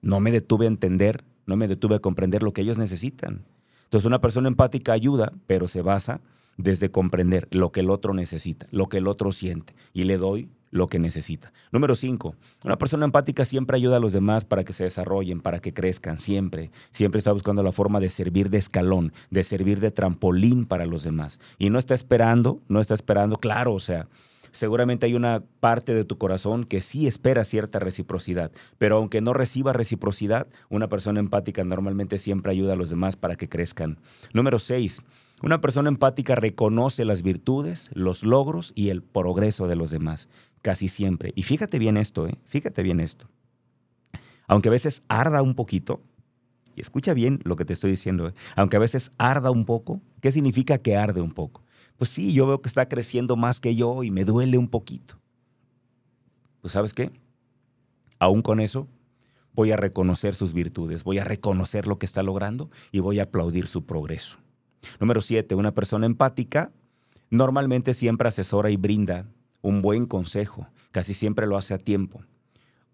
No 0.00 0.20
me 0.20 0.30
detuve 0.30 0.66
a 0.66 0.68
entender, 0.68 1.24
no 1.46 1.56
me 1.56 1.68
detuve 1.68 1.96
a 1.96 2.00
comprender 2.00 2.42
lo 2.42 2.52
que 2.52 2.62
ellos 2.62 2.78
necesitan. 2.78 3.44
Entonces, 3.84 4.06
una 4.06 4.20
persona 4.20 4.48
empática 4.48 4.92
ayuda, 4.92 5.32
pero 5.46 5.66
se 5.66 5.82
basa 5.82 6.20
desde 6.58 6.90
comprender 6.90 7.48
lo 7.52 7.72
que 7.72 7.80
el 7.80 7.90
otro 7.90 8.12
necesita, 8.12 8.66
lo 8.70 8.88
que 8.88 8.98
el 8.98 9.08
otro 9.08 9.32
siente 9.32 9.74
y 9.94 10.02
le 10.02 10.18
doy 10.18 10.50
lo 10.70 10.86
que 10.86 10.98
necesita. 10.98 11.52
Número 11.72 11.94
cinco, 11.94 12.34
una 12.64 12.78
persona 12.78 13.04
empática 13.04 13.44
siempre 13.44 13.76
ayuda 13.76 13.96
a 13.96 14.00
los 14.00 14.12
demás 14.12 14.44
para 14.44 14.64
que 14.64 14.72
se 14.72 14.84
desarrollen, 14.84 15.40
para 15.40 15.60
que 15.60 15.72
crezcan, 15.72 16.18
siempre. 16.18 16.70
Siempre 16.90 17.18
está 17.18 17.32
buscando 17.32 17.62
la 17.62 17.72
forma 17.72 18.00
de 18.00 18.10
servir 18.10 18.50
de 18.50 18.58
escalón, 18.58 19.12
de 19.30 19.44
servir 19.44 19.80
de 19.80 19.90
trampolín 19.90 20.66
para 20.66 20.86
los 20.86 21.02
demás. 21.02 21.40
Y 21.58 21.70
no 21.70 21.78
está 21.78 21.94
esperando, 21.94 22.60
no 22.68 22.80
está 22.80 22.94
esperando, 22.94 23.36
claro, 23.36 23.74
o 23.74 23.80
sea, 23.80 24.08
seguramente 24.50 25.06
hay 25.06 25.14
una 25.14 25.42
parte 25.60 25.94
de 25.94 26.04
tu 26.04 26.18
corazón 26.18 26.64
que 26.64 26.80
sí 26.80 27.06
espera 27.06 27.44
cierta 27.44 27.78
reciprocidad, 27.78 28.50
pero 28.78 28.96
aunque 28.96 29.20
no 29.20 29.32
reciba 29.32 29.72
reciprocidad, 29.72 30.46
una 30.68 30.88
persona 30.88 31.20
empática 31.20 31.64
normalmente 31.64 32.18
siempre 32.18 32.52
ayuda 32.52 32.74
a 32.74 32.76
los 32.76 32.90
demás 32.90 33.16
para 33.16 33.36
que 33.36 33.48
crezcan. 33.48 33.98
Número 34.32 34.58
seis, 34.58 35.02
una 35.42 35.60
persona 35.60 35.88
empática 35.88 36.34
reconoce 36.34 37.04
las 37.04 37.22
virtudes, 37.22 37.90
los 37.92 38.24
logros 38.24 38.72
y 38.74 38.90
el 38.90 39.02
progreso 39.02 39.68
de 39.68 39.76
los 39.76 39.90
demás, 39.90 40.28
casi 40.62 40.88
siempre. 40.88 41.32
Y 41.36 41.44
fíjate 41.44 41.78
bien 41.78 41.96
esto, 41.96 42.26
¿eh? 42.26 42.34
fíjate 42.46 42.82
bien 42.82 43.00
esto. 43.00 43.28
Aunque 44.46 44.68
a 44.68 44.72
veces 44.72 45.02
arda 45.08 45.42
un 45.42 45.54
poquito, 45.54 46.02
y 46.74 46.80
escucha 46.80 47.14
bien 47.14 47.40
lo 47.44 47.56
que 47.56 47.64
te 47.64 47.72
estoy 47.72 47.90
diciendo, 47.90 48.28
¿eh? 48.28 48.34
aunque 48.56 48.76
a 48.76 48.80
veces 48.80 49.12
arda 49.18 49.50
un 49.50 49.64
poco, 49.64 50.00
¿qué 50.20 50.32
significa 50.32 50.78
que 50.78 50.96
arde 50.96 51.20
un 51.20 51.32
poco? 51.32 51.62
Pues 51.96 52.10
sí, 52.10 52.32
yo 52.32 52.46
veo 52.46 52.62
que 52.62 52.68
está 52.68 52.88
creciendo 52.88 53.36
más 53.36 53.60
que 53.60 53.74
yo 53.74 54.02
y 54.02 54.10
me 54.10 54.24
duele 54.24 54.58
un 54.58 54.68
poquito. 54.68 55.18
Pues 56.60 56.72
sabes 56.72 56.94
qué? 56.94 57.10
Aún 58.18 58.42
con 58.42 58.60
eso, 58.60 58.88
voy 59.52 59.72
a 59.72 59.76
reconocer 59.76 60.34
sus 60.34 60.52
virtudes, 60.52 61.04
voy 61.04 61.18
a 61.18 61.24
reconocer 61.24 61.86
lo 61.86 61.98
que 61.98 62.06
está 62.06 62.22
logrando 62.22 62.70
y 62.92 63.00
voy 63.00 63.18
a 63.20 63.24
aplaudir 63.24 63.68
su 63.68 63.84
progreso. 63.84 64.38
Número 65.00 65.20
siete, 65.20 65.54
una 65.54 65.72
persona 65.72 66.06
empática 66.06 66.72
normalmente 67.30 67.94
siempre 67.94 68.28
asesora 68.28 68.70
y 68.70 68.76
brinda 68.76 69.26
un 69.60 69.82
buen 69.82 70.06
consejo, 70.06 70.66
casi 70.92 71.14
siempre 71.14 71.46
lo 71.46 71.56
hace 71.56 71.74
a 71.74 71.78
tiempo. 71.78 72.22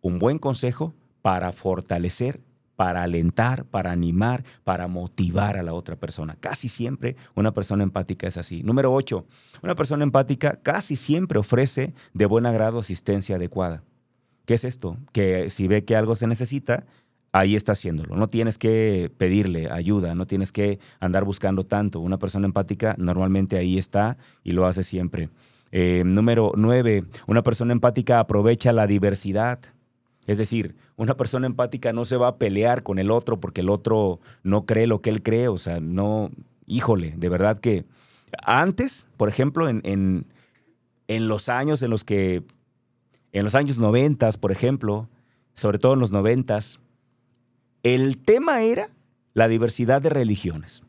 Un 0.00 0.18
buen 0.18 0.38
consejo 0.38 0.94
para 1.22 1.52
fortalecer, 1.52 2.40
para 2.76 3.02
alentar, 3.02 3.64
para 3.64 3.92
animar, 3.92 4.44
para 4.64 4.88
motivar 4.88 5.56
a 5.56 5.62
la 5.62 5.72
otra 5.72 5.96
persona. 5.96 6.36
Casi 6.40 6.68
siempre 6.68 7.16
una 7.34 7.52
persona 7.52 7.82
empática 7.82 8.26
es 8.26 8.36
así. 8.36 8.62
Número 8.62 8.92
ocho, 8.92 9.26
una 9.62 9.74
persona 9.74 10.02
empática 10.02 10.58
casi 10.62 10.96
siempre 10.96 11.38
ofrece 11.38 11.94
de 12.12 12.26
buen 12.26 12.46
agrado 12.46 12.80
asistencia 12.80 13.36
adecuada. 13.36 13.82
¿Qué 14.44 14.54
es 14.54 14.64
esto? 14.64 14.98
Que 15.12 15.48
si 15.48 15.68
ve 15.68 15.84
que 15.84 15.96
algo 15.96 16.16
se 16.16 16.26
necesita, 16.26 16.84
ahí 17.34 17.56
está 17.56 17.72
haciéndolo. 17.72 18.14
No 18.14 18.28
tienes 18.28 18.58
que 18.58 19.10
pedirle 19.18 19.68
ayuda, 19.68 20.14
no 20.14 20.24
tienes 20.24 20.52
que 20.52 20.78
andar 21.00 21.24
buscando 21.24 21.64
tanto. 21.64 21.98
Una 21.98 22.16
persona 22.16 22.46
empática 22.46 22.94
normalmente 22.96 23.56
ahí 23.56 23.76
está 23.76 24.16
y 24.44 24.52
lo 24.52 24.66
hace 24.66 24.84
siempre. 24.84 25.30
Eh, 25.72 26.04
número 26.06 26.52
nueve, 26.54 27.02
una 27.26 27.42
persona 27.42 27.72
empática 27.72 28.20
aprovecha 28.20 28.72
la 28.72 28.86
diversidad. 28.86 29.58
Es 30.28 30.38
decir, 30.38 30.76
una 30.94 31.16
persona 31.16 31.46
empática 31.46 31.92
no 31.92 32.04
se 32.04 32.16
va 32.16 32.28
a 32.28 32.36
pelear 32.36 32.84
con 32.84 33.00
el 33.00 33.10
otro 33.10 33.40
porque 33.40 33.62
el 33.62 33.68
otro 33.68 34.20
no 34.44 34.64
cree 34.64 34.86
lo 34.86 35.02
que 35.02 35.10
él 35.10 35.20
cree. 35.20 35.48
O 35.48 35.58
sea, 35.58 35.80
no, 35.80 36.30
híjole, 36.66 37.14
de 37.16 37.28
verdad 37.28 37.58
que 37.58 37.84
antes, 38.44 39.08
por 39.16 39.28
ejemplo, 39.28 39.68
en, 39.68 39.80
en, 39.82 40.26
en 41.08 41.26
los 41.26 41.48
años 41.48 41.82
en 41.82 41.90
los 41.90 42.04
que, 42.04 42.44
en 43.32 43.42
los 43.42 43.56
años 43.56 43.80
noventas, 43.80 44.36
por 44.36 44.52
ejemplo, 44.52 45.08
sobre 45.54 45.78
todo 45.78 45.94
en 45.94 46.00
los 46.00 46.12
noventas, 46.12 46.78
el 47.84 48.16
tema 48.16 48.62
era 48.62 48.88
la 49.34 49.46
diversidad 49.46 50.02
de 50.02 50.08
religiones. 50.08 50.82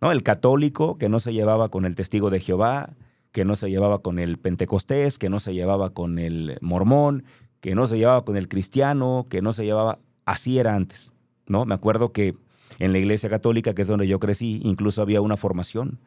¿no? 0.00 0.12
El 0.12 0.22
católico 0.22 0.98
que 0.98 1.08
no 1.08 1.18
se 1.18 1.32
llevaba 1.32 1.70
con 1.70 1.84
el 1.84 1.96
testigo 1.96 2.30
de 2.30 2.38
Jehová, 2.38 2.94
que 3.32 3.44
no 3.44 3.56
se 3.56 3.70
llevaba 3.70 4.00
con 4.00 4.18
el 4.18 4.38
pentecostés, 4.38 5.18
que 5.18 5.30
no 5.30 5.40
se 5.40 5.54
llevaba 5.54 5.90
con 5.90 6.18
el 6.18 6.58
mormón, 6.60 7.24
que 7.60 7.74
no 7.74 7.86
se 7.86 7.98
llevaba 7.98 8.24
con 8.24 8.36
el 8.36 8.46
cristiano, 8.48 9.26
que 9.28 9.42
no 9.42 9.52
se 9.52 9.64
llevaba... 9.64 9.98
Así 10.24 10.58
era 10.58 10.74
antes, 10.74 11.12
¿no? 11.48 11.64
Me 11.64 11.74
acuerdo 11.74 12.12
que 12.12 12.36
en 12.78 12.92
la 12.92 12.98
iglesia 12.98 13.30
católica, 13.30 13.74
que 13.74 13.82
es 13.82 13.88
donde 13.88 14.06
yo 14.06 14.20
crecí, 14.20 14.60
incluso 14.62 15.00
había 15.00 15.22
una 15.22 15.38
formación. 15.38 15.98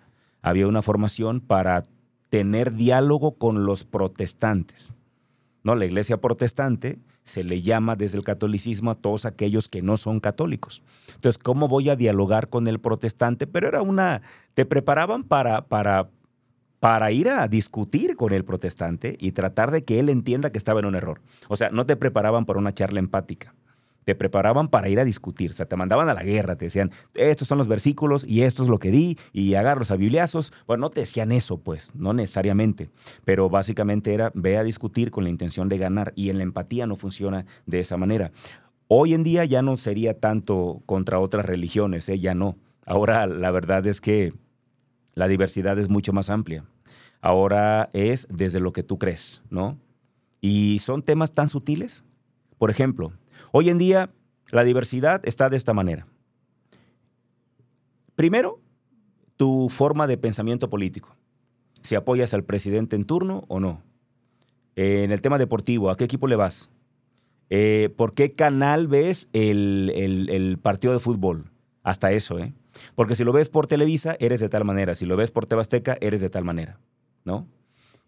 Había 0.44 0.68
una 0.68 0.84
formación 0.84 1.42
para 1.42 1.82
tener 2.30 2.76
diálogo 2.76 3.38
con 3.38 3.66
los 3.66 3.84
protestantes. 3.84 4.94
¿no? 5.64 5.74
La 5.74 5.86
iglesia 5.86 6.22
protestante 6.22 7.00
se 7.32 7.44
le 7.44 7.62
llama 7.62 7.96
desde 7.96 8.18
el 8.18 8.24
catolicismo 8.24 8.92
a 8.92 8.96
todos 8.96 9.26
aquellos 9.26 9.70
que 9.70 9.82
no 9.82 9.98
son 9.98 10.20
católicos. 10.20 10.84
Entonces, 11.16 11.38
¿cómo 11.38 11.68
voy 11.68 11.90
a 11.90 11.96
dialogar 11.96 12.50
con 12.50 12.68
el 12.68 12.80
protestante? 12.80 13.48
Pero 13.48 13.68
era 13.68 13.82
una, 13.82 14.22
te 14.54 14.66
preparaban 14.66 15.24
para, 15.24 15.68
para, 15.68 16.10
para 16.80 17.12
ir 17.12 17.30
a 17.30 17.48
discutir 17.48 18.16
con 18.16 18.34
el 18.34 18.44
protestante 18.44 19.16
y 19.20 19.32
tratar 19.32 19.72
de 19.72 19.84
que 19.84 20.00
él 20.00 20.10
entienda 20.10 20.52
que 20.52 20.58
estaba 20.58 20.80
en 20.82 20.88
un 20.88 20.96
error. 20.96 21.22
O 21.48 21.56
sea, 21.56 21.70
no 21.70 21.86
te 21.86 21.96
preparaban 21.96 22.46
para 22.46 22.60
una 22.60 22.74
charla 22.74 23.00
empática 23.00 23.56
te 24.04 24.16
preparaban 24.16 24.68
para 24.68 24.90
ir 24.90 25.00
a 25.00 25.06
discutir, 25.06 25.52
o 25.52 25.54
sea, 25.54 25.66
te 25.66 25.76
mandaban 25.76 26.10
a 26.10 26.14
la 26.14 26.24
guerra, 26.24 26.56
te 26.56 26.66
decían, 26.66 26.92
estos 27.14 27.48
son 27.48 27.58
los 27.58 27.68
versículos 27.68 28.26
y 28.28 28.42
esto 28.44 28.64
es 28.64 28.70
lo 28.70 28.80
que 28.80 28.92
di 28.92 29.18
y 29.32 29.54
agarros 29.56 29.92
a 29.92 29.96
bibliazos. 29.96 30.54
Bueno, 30.68 30.82
no 30.82 30.90
te 30.90 31.02
decían 31.02 31.32
eso, 31.32 31.58
pues, 31.58 31.94
no 31.96 32.14
necesariamente, 32.14 32.90
pero 33.26 33.50
básicamente 33.50 34.14
era 34.14 34.32
ve 34.34 34.58
a 34.58 34.64
discutir 34.64 35.12
con 35.12 35.24
la 35.24 35.30
intención 35.30 35.70
de 35.70 35.78
ganar 35.78 36.14
y 36.16 36.30
en 36.30 36.38
la 36.38 36.44
empatía 36.44 36.88
no 36.88 36.96
funciona 36.96 37.46
de 37.66 37.80
esa 37.80 37.98
manera. 37.98 38.32
Hoy 38.88 39.14
en 39.14 39.24
día 39.24 39.46
ya 39.46 39.62
no 39.62 39.78
sería 39.78 40.20
tanto 40.20 40.82
contra 40.86 41.20
otras 41.20 41.46
religiones, 41.46 42.10
¿eh? 42.10 42.20
ya 42.20 42.34
no. 42.34 42.58
Ahora 42.86 43.26
la 43.28 43.52
verdad 43.52 43.86
es 43.88 44.02
que 44.02 44.34
la 45.14 45.28
diversidad 45.28 45.78
es 45.80 45.90
mucho 45.90 46.12
más 46.12 46.30
amplia. 46.30 46.66
Ahora 47.22 47.90
es 47.94 48.28
desde 48.30 48.60
lo 48.60 48.74
que 48.74 48.84
tú 48.84 48.98
crees, 48.98 49.44
¿no? 49.50 49.78
Y 50.42 50.80
son 50.80 51.04
temas 51.04 51.34
tan 51.34 51.48
sutiles. 51.48 52.04
Por 52.58 52.72
ejemplo, 52.72 53.14
Hoy 53.52 53.70
en 53.70 53.78
día 53.78 54.10
la 54.52 54.64
diversidad 54.64 55.22
está 55.26 55.50
de 55.50 55.58
esta 55.58 55.74
manera. 55.74 56.08
Primero, 58.16 58.60
tu 59.38 59.70
forma 59.70 60.08
de 60.08 60.18
pensamiento 60.18 60.70
político. 60.70 61.16
Si 61.82 61.96
apoyas 61.96 62.34
al 62.34 62.44
presidente 62.44 62.96
en 62.96 63.06
turno 63.06 63.44
o 63.48 63.60
no. 63.60 63.82
en 64.76 65.12
el 65.12 65.22
tema 65.22 65.38
deportivo, 65.38 65.90
¿a 65.90 65.98
qué 65.98 66.06
equipo 66.06 66.28
le 66.28 66.36
vas? 66.36 66.70
Eh, 67.50 67.90
¿Por 67.98 68.14
qué 68.14 68.32
canal 68.32 68.88
ves 68.88 69.28
el, 69.34 70.58
partido 70.62 70.94
de 70.94 71.00
fútbol? 71.00 71.52
Hasta 71.84 72.12
eso, 72.12 72.40
¿eh? 72.40 72.54
Porque 72.96 73.16
si 73.16 73.26
lo 73.26 73.34
ves 73.34 73.50
por 73.50 73.68
Televisa, 73.68 74.16
eres 74.20 74.40
de 74.40 74.48
tal 74.48 74.64
manera. 74.64 74.96
Si 74.96 75.06
lo 75.06 75.18
ves 75.18 75.32
por 75.32 75.46
Tebasteca, 75.46 75.98
eres 76.00 76.22
de 76.22 76.30
tal 76.30 76.46
manera, 76.46 76.80
¿no? 77.26 77.48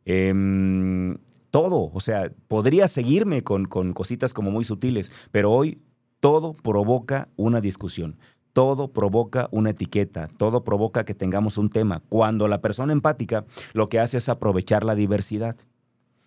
Em, 0.06 1.17
todo. 1.53 1.91
O 1.93 1.99
sea, 1.99 2.31
podría 2.47 2.87
seguirme 2.87 3.43
con, 3.43 3.65
con 3.65 3.93
cositas 3.93 4.33
como 4.33 4.49
muy 4.49 4.65
sutiles, 4.65 5.13
pero 5.29 5.51
hoy 5.51 5.77
todo 6.19 6.53
provoca 6.53 7.29
una 7.35 7.61
discusión. 7.61 8.17
Todo 8.53 8.87
provoca 8.87 9.49
una 9.51 9.69
etiqueta, 9.69 10.29
todo 10.37 10.63
provoca 10.63 11.05
que 11.05 11.13
tengamos 11.13 11.59
un 11.59 11.69
tema. 11.69 12.01
Cuando 12.09 12.47
la 12.47 12.59
persona 12.59 12.91
empática 12.91 13.45
lo 13.73 13.87
que 13.87 13.99
hace 13.99 14.17
es 14.17 14.29
aprovechar 14.29 14.83
la 14.83 14.95
diversidad. 14.95 15.55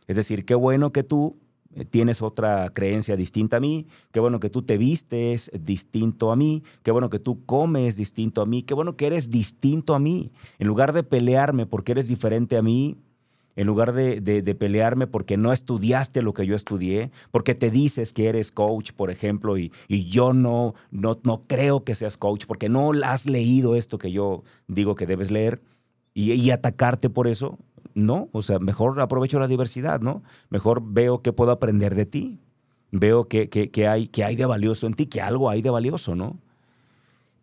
Es 0.06 0.14
decir, 0.14 0.44
qué 0.44 0.54
bueno 0.54 0.92
que 0.92 1.02
tú 1.02 1.36
eh, 1.74 1.84
tienes 1.84 2.22
otra 2.22 2.70
creencia 2.72 3.16
distinta 3.16 3.56
a 3.56 3.60
mí, 3.60 3.88
qué 4.12 4.20
bueno 4.20 4.38
que 4.38 4.48
tú 4.48 4.62
te 4.62 4.78
vistes 4.78 5.50
distinto 5.60 6.30
a 6.30 6.36
mí, 6.36 6.62
qué 6.84 6.92
bueno 6.92 7.10
que 7.10 7.18
tú 7.18 7.44
comes 7.44 7.96
distinto 7.96 8.42
a 8.42 8.46
mí, 8.46 8.62
qué 8.62 8.74
bueno 8.74 8.96
que 8.96 9.08
eres 9.08 9.28
distinto 9.28 9.96
a 9.96 9.98
mí. 9.98 10.30
En 10.60 10.68
lugar 10.68 10.92
de 10.92 11.02
pelearme 11.02 11.66
porque 11.66 11.92
eres 11.92 12.06
diferente 12.06 12.56
a 12.56 12.62
mí, 12.62 12.96
en 13.56 13.66
lugar 13.66 13.94
de, 13.94 14.56
pelearme 14.58 15.06
porque 15.06 15.38
no 15.38 15.52
estudiaste 15.52 16.20
lo 16.20 16.34
que 16.34 16.46
yo 16.46 16.54
estudié, 16.54 17.10
porque 17.30 17.54
te 17.54 17.70
dices 17.70 18.12
que 18.12 18.28
eres 18.28 18.52
coach, 18.52 18.92
por 18.92 19.10
ejemplo, 19.10 19.56
y, 19.56 19.72
yo 19.88 20.34
no, 20.34 20.74
no, 20.90 21.18
no 21.24 21.42
creo 21.46 21.82
que 21.82 21.94
seas 21.94 22.18
coach, 22.18 22.44
porque 22.46 22.68
no 22.68 22.92
has 23.04 23.26
leído 23.26 23.74
esto 23.74 23.98
que 23.98 24.12
yo 24.12 24.44
digo 24.68 24.94
que 24.94 25.06
debes 25.06 25.30
leer, 25.30 25.62
y, 26.12 26.50
atacarte 26.50 27.10
por 27.10 27.28
eso, 27.28 27.58
no, 27.94 28.28
o 28.32 28.42
sea, 28.42 28.58
mejor 28.58 29.00
aprovecho 29.00 29.38
la 29.38 29.48
diversidad, 29.48 30.00
¿no? 30.00 30.22
Mejor 30.48 30.82
veo 30.84 31.20
qué 31.22 31.32
puedo 31.32 31.50
aprender 31.50 31.94
de 31.94 32.06
ti, 32.06 32.38
veo 32.90 33.28
que, 33.28 33.48
que, 33.48 33.88
hay, 33.88 34.08
que 34.08 34.24
hay 34.24 34.36
de 34.36 34.46
valioso 34.46 34.86
en 34.86 34.94
ti, 34.94 35.06
que 35.06 35.20
algo 35.20 35.50
hay 35.50 35.62
de 35.62 35.70
valioso, 35.70 36.14
¿no? 36.14 36.38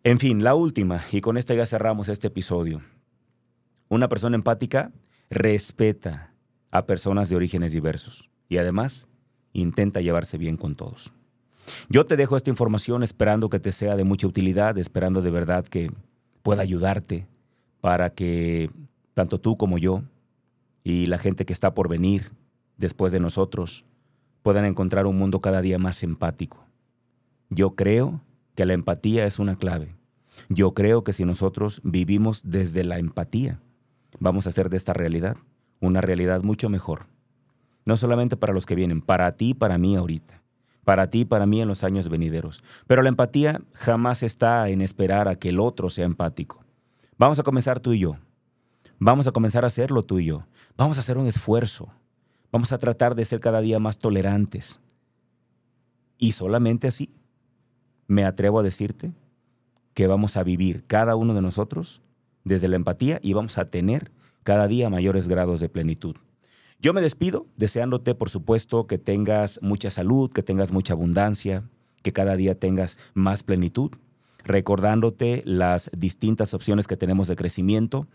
En 0.04 0.18
fin, 0.18 0.44
la 0.44 0.54
última, 0.54 1.02
y 1.12 1.20
con 1.20 1.36
esta 1.36 1.54
ya 1.54 1.66
cerramos 1.66 2.08
este 2.08 2.28
episodio. 2.28 2.82
Una 3.88 4.08
persona 4.08 4.36
empática 4.36 4.92
respeta 5.30 6.32
a 6.70 6.86
personas 6.86 7.28
de 7.28 7.36
orígenes 7.36 7.72
diversos 7.72 8.30
y 8.48 8.58
además 8.58 9.06
intenta 9.52 10.00
llevarse 10.00 10.38
bien 10.38 10.56
con 10.56 10.74
todos. 10.74 11.12
Yo 11.88 12.04
te 12.04 12.16
dejo 12.16 12.36
esta 12.36 12.50
información 12.50 13.02
esperando 13.02 13.48
que 13.48 13.60
te 13.60 13.72
sea 13.72 13.96
de 13.96 14.04
mucha 14.04 14.26
utilidad, 14.26 14.76
esperando 14.78 15.22
de 15.22 15.30
verdad 15.30 15.64
que 15.64 15.90
pueda 16.42 16.62
ayudarte 16.62 17.26
para 17.80 18.10
que 18.10 18.70
tanto 19.14 19.40
tú 19.40 19.56
como 19.56 19.78
yo 19.78 20.02
y 20.82 21.06
la 21.06 21.18
gente 21.18 21.46
que 21.46 21.52
está 21.52 21.74
por 21.74 21.88
venir 21.88 22.32
después 22.76 23.12
de 23.12 23.20
nosotros 23.20 23.84
puedan 24.42 24.66
encontrar 24.66 25.06
un 25.06 25.16
mundo 25.16 25.40
cada 25.40 25.62
día 25.62 25.78
más 25.78 26.02
empático. 26.02 26.64
Yo 27.48 27.74
creo 27.74 28.20
que 28.54 28.66
la 28.66 28.74
empatía 28.74 29.26
es 29.26 29.38
una 29.38 29.56
clave. 29.56 29.94
Yo 30.48 30.74
creo 30.74 31.04
que 31.04 31.12
si 31.12 31.24
nosotros 31.24 31.80
vivimos 31.84 32.42
desde 32.44 32.84
la 32.84 32.98
empatía, 32.98 33.60
vamos 34.18 34.46
a 34.46 34.50
hacer 34.50 34.70
de 34.70 34.76
esta 34.76 34.92
realidad 34.92 35.36
una 35.80 36.00
realidad 36.00 36.42
mucho 36.42 36.68
mejor. 36.68 37.06
No 37.84 37.96
solamente 37.96 38.36
para 38.36 38.52
los 38.52 38.66
que 38.66 38.74
vienen, 38.74 39.02
para 39.02 39.36
ti 39.36 39.50
y 39.50 39.54
para 39.54 39.78
mí 39.78 39.96
ahorita, 39.96 40.42
para 40.84 41.10
ti 41.10 41.20
y 41.20 41.24
para 41.24 41.46
mí 41.46 41.60
en 41.60 41.68
los 41.68 41.84
años 41.84 42.08
venideros. 42.08 42.64
Pero 42.86 43.02
la 43.02 43.10
empatía 43.10 43.60
jamás 43.72 44.22
está 44.22 44.68
en 44.68 44.80
esperar 44.80 45.28
a 45.28 45.36
que 45.36 45.50
el 45.50 45.60
otro 45.60 45.90
sea 45.90 46.06
empático. 46.06 46.64
Vamos 47.18 47.38
a 47.38 47.42
comenzar 47.42 47.80
tú 47.80 47.92
y 47.92 48.00
yo. 48.00 48.16
Vamos 48.98 49.26
a 49.26 49.32
comenzar 49.32 49.64
a 49.64 49.68
hacerlo 49.68 50.02
tú 50.02 50.18
y 50.18 50.26
yo. 50.26 50.46
Vamos 50.76 50.96
a 50.96 51.00
hacer 51.00 51.18
un 51.18 51.26
esfuerzo. 51.26 51.92
Vamos 52.50 52.72
a 52.72 52.78
tratar 52.78 53.14
de 53.14 53.24
ser 53.24 53.40
cada 53.40 53.60
día 53.60 53.78
más 53.78 53.98
tolerantes. 53.98 54.80
Y 56.18 56.32
solamente 56.32 56.86
así 56.86 57.12
me 58.06 58.24
atrevo 58.24 58.60
a 58.60 58.62
decirte 58.62 59.12
que 59.92 60.06
vamos 60.06 60.36
a 60.36 60.42
vivir 60.42 60.84
cada 60.86 61.16
uno 61.16 61.34
de 61.34 61.42
nosotros 61.42 62.00
desde 62.44 62.68
la 62.68 62.76
empatía 62.76 63.18
y 63.22 63.32
vamos 63.32 63.58
a 63.58 63.64
tener 63.70 64.12
cada 64.42 64.68
día 64.68 64.90
mayores 64.90 65.28
grados 65.28 65.60
de 65.60 65.68
plenitud. 65.68 66.16
Yo 66.80 66.92
me 66.92 67.00
despido 67.00 67.46
deseándote, 67.56 68.14
por 68.14 68.28
supuesto, 68.28 68.86
que 68.86 68.98
tengas 68.98 69.58
mucha 69.62 69.90
salud, 69.90 70.30
que 70.30 70.42
tengas 70.42 70.70
mucha 70.70 70.92
abundancia, 70.92 71.64
que 72.02 72.12
cada 72.12 72.36
día 72.36 72.58
tengas 72.58 72.98
más 73.14 73.42
plenitud, 73.42 73.92
recordándote 74.44 75.42
las 75.46 75.90
distintas 75.96 76.52
opciones 76.52 76.86
que 76.86 76.98
tenemos 76.98 77.28
de 77.28 77.36
crecimiento. 77.36 78.06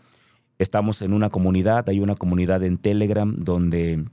Estamos 0.58 1.02
en 1.02 1.12
una 1.12 1.30
comunidad, 1.30 1.88
hay 1.88 1.98
una 1.98 2.14
comunidad 2.14 2.62
en 2.62 2.78
Telegram 2.78 3.34
donde 3.36 4.04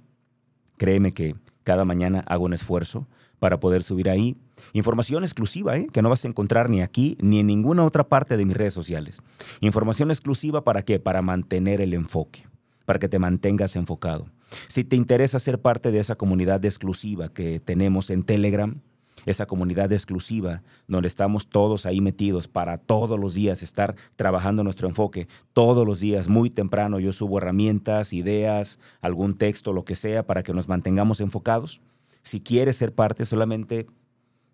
créeme 0.78 1.12
que 1.12 1.36
cada 1.64 1.86
mañana 1.86 2.24
hago 2.28 2.46
un 2.46 2.54
esfuerzo 2.54 3.08
para 3.40 3.60
poder 3.60 3.84
subir 3.84 4.10
ahí 4.10 4.36
información 4.74 5.24
exclusiva 5.24 5.78
¿eh? 5.78 5.88
que 5.92 6.02
no 6.02 6.10
vas 6.10 6.26
a 6.26 6.28
encontrar 6.28 6.70
ni 6.70 6.82
aquí 6.82 7.18
ni 7.22 7.40
en 7.40 7.48
ninguna 7.48 7.86
otra 7.86 8.08
parte 8.08 8.38
de 8.38 8.46
mis 8.46 8.58
redes 8.58 8.74
sociales. 8.74 9.22
Información 9.62 10.12
exclusiva 10.12 10.64
para 10.64 10.84
qué? 10.84 11.00
Para 11.00 11.22
mantener 11.22 11.82
el 11.82 11.94
enfoque, 11.94 12.48
para 12.86 13.00
que 13.00 13.10
te 13.10 13.20
mantengas 13.20 13.76
enfocado. 13.76 14.28
Si 14.68 14.84
te 14.84 14.96
interesa 14.96 15.40
ser 15.40 15.62
parte 15.62 15.92
de 15.92 16.00
esa 16.00 16.16
comunidad 16.16 16.64
exclusiva 16.64 17.30
que 17.30 17.60
tenemos 17.60 18.10
en 18.10 18.24
Telegram, 18.24 18.82
esa 19.26 19.46
comunidad 19.46 19.92
exclusiva 19.92 20.64
donde 20.88 21.10
estamos 21.10 21.48
todos 21.48 21.86
ahí 21.86 22.00
metidos 22.00 22.48
para 22.48 22.78
todos 22.78 23.20
los 23.20 23.34
días 23.34 23.62
estar 23.62 23.96
trabajando 24.16 24.64
nuestro 24.64 24.88
enfoque. 24.88 25.28
Todos 25.52 25.86
los 25.86 26.00
días, 26.00 26.30
muy 26.30 26.50
temprano, 26.50 27.00
yo 27.00 27.12
subo 27.12 27.38
herramientas, 27.38 28.14
ideas, 28.14 28.80
algún 29.02 29.38
texto, 29.38 29.74
lo 29.74 29.84
que 29.84 29.98
sea, 29.98 30.26
para 30.26 30.44
que 30.44 30.54
nos 30.54 30.70
mantengamos 30.70 31.20
enfocados. 31.20 31.82
Si 32.28 32.42
quieres 32.42 32.76
ser 32.76 32.94
parte, 32.94 33.24
solamente 33.24 33.88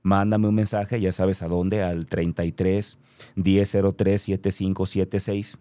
mándame 0.03 0.47
un 0.47 0.53
mensaje, 0.53 1.01
ya 1.01 1.11
sabes 1.11 1.41
a 1.41 1.47
dónde, 1.47 1.81
al 1.81 2.05
33 2.05 2.99
1003 3.35 4.21
7576. 4.21 5.57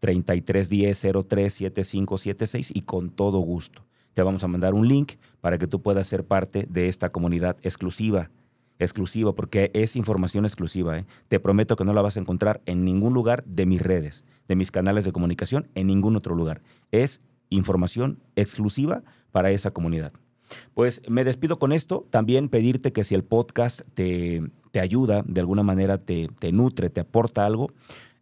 33 0.00 0.70
1003 0.70 1.52
7576 1.52 2.72
y 2.74 2.80
con 2.80 3.10
todo 3.10 3.40
gusto. 3.40 3.84
Te 4.14 4.22
vamos 4.22 4.42
a 4.42 4.48
mandar 4.48 4.72
un 4.72 4.88
link 4.88 5.12
para 5.42 5.58
que 5.58 5.66
tú 5.66 5.82
puedas 5.82 6.06
ser 6.06 6.24
parte 6.24 6.66
de 6.70 6.88
esta 6.88 7.12
comunidad 7.12 7.58
exclusiva. 7.62 8.30
Exclusiva, 8.78 9.34
porque 9.34 9.70
es 9.74 9.96
información 9.96 10.46
exclusiva. 10.46 10.98
¿eh? 10.98 11.04
Te 11.28 11.40
prometo 11.40 11.76
que 11.76 11.84
no 11.84 11.92
la 11.92 12.00
vas 12.00 12.16
a 12.16 12.20
encontrar 12.20 12.62
en 12.64 12.86
ningún 12.86 13.12
lugar 13.12 13.44
de 13.44 13.66
mis 13.66 13.82
redes, 13.82 14.24
de 14.48 14.56
mis 14.56 14.70
canales 14.70 15.04
de 15.04 15.12
comunicación, 15.12 15.68
en 15.74 15.88
ningún 15.88 16.16
otro 16.16 16.34
lugar. 16.34 16.62
Es 16.90 17.20
información 17.50 18.18
exclusiva 18.34 19.02
para 19.30 19.50
esa 19.50 19.72
comunidad. 19.72 20.12
Pues 20.74 21.02
me 21.08 21.24
despido 21.24 21.58
con 21.58 21.72
esto. 21.72 22.06
También 22.10 22.48
pedirte 22.48 22.92
que 22.92 23.04
si 23.04 23.14
el 23.14 23.24
podcast 23.24 23.82
te, 23.94 24.42
te 24.70 24.80
ayuda, 24.80 25.22
de 25.26 25.40
alguna 25.40 25.62
manera 25.62 25.98
te, 25.98 26.28
te, 26.38 26.52
nutre, 26.52 26.90
te 26.90 27.00
aporta 27.00 27.46
algo, 27.46 27.70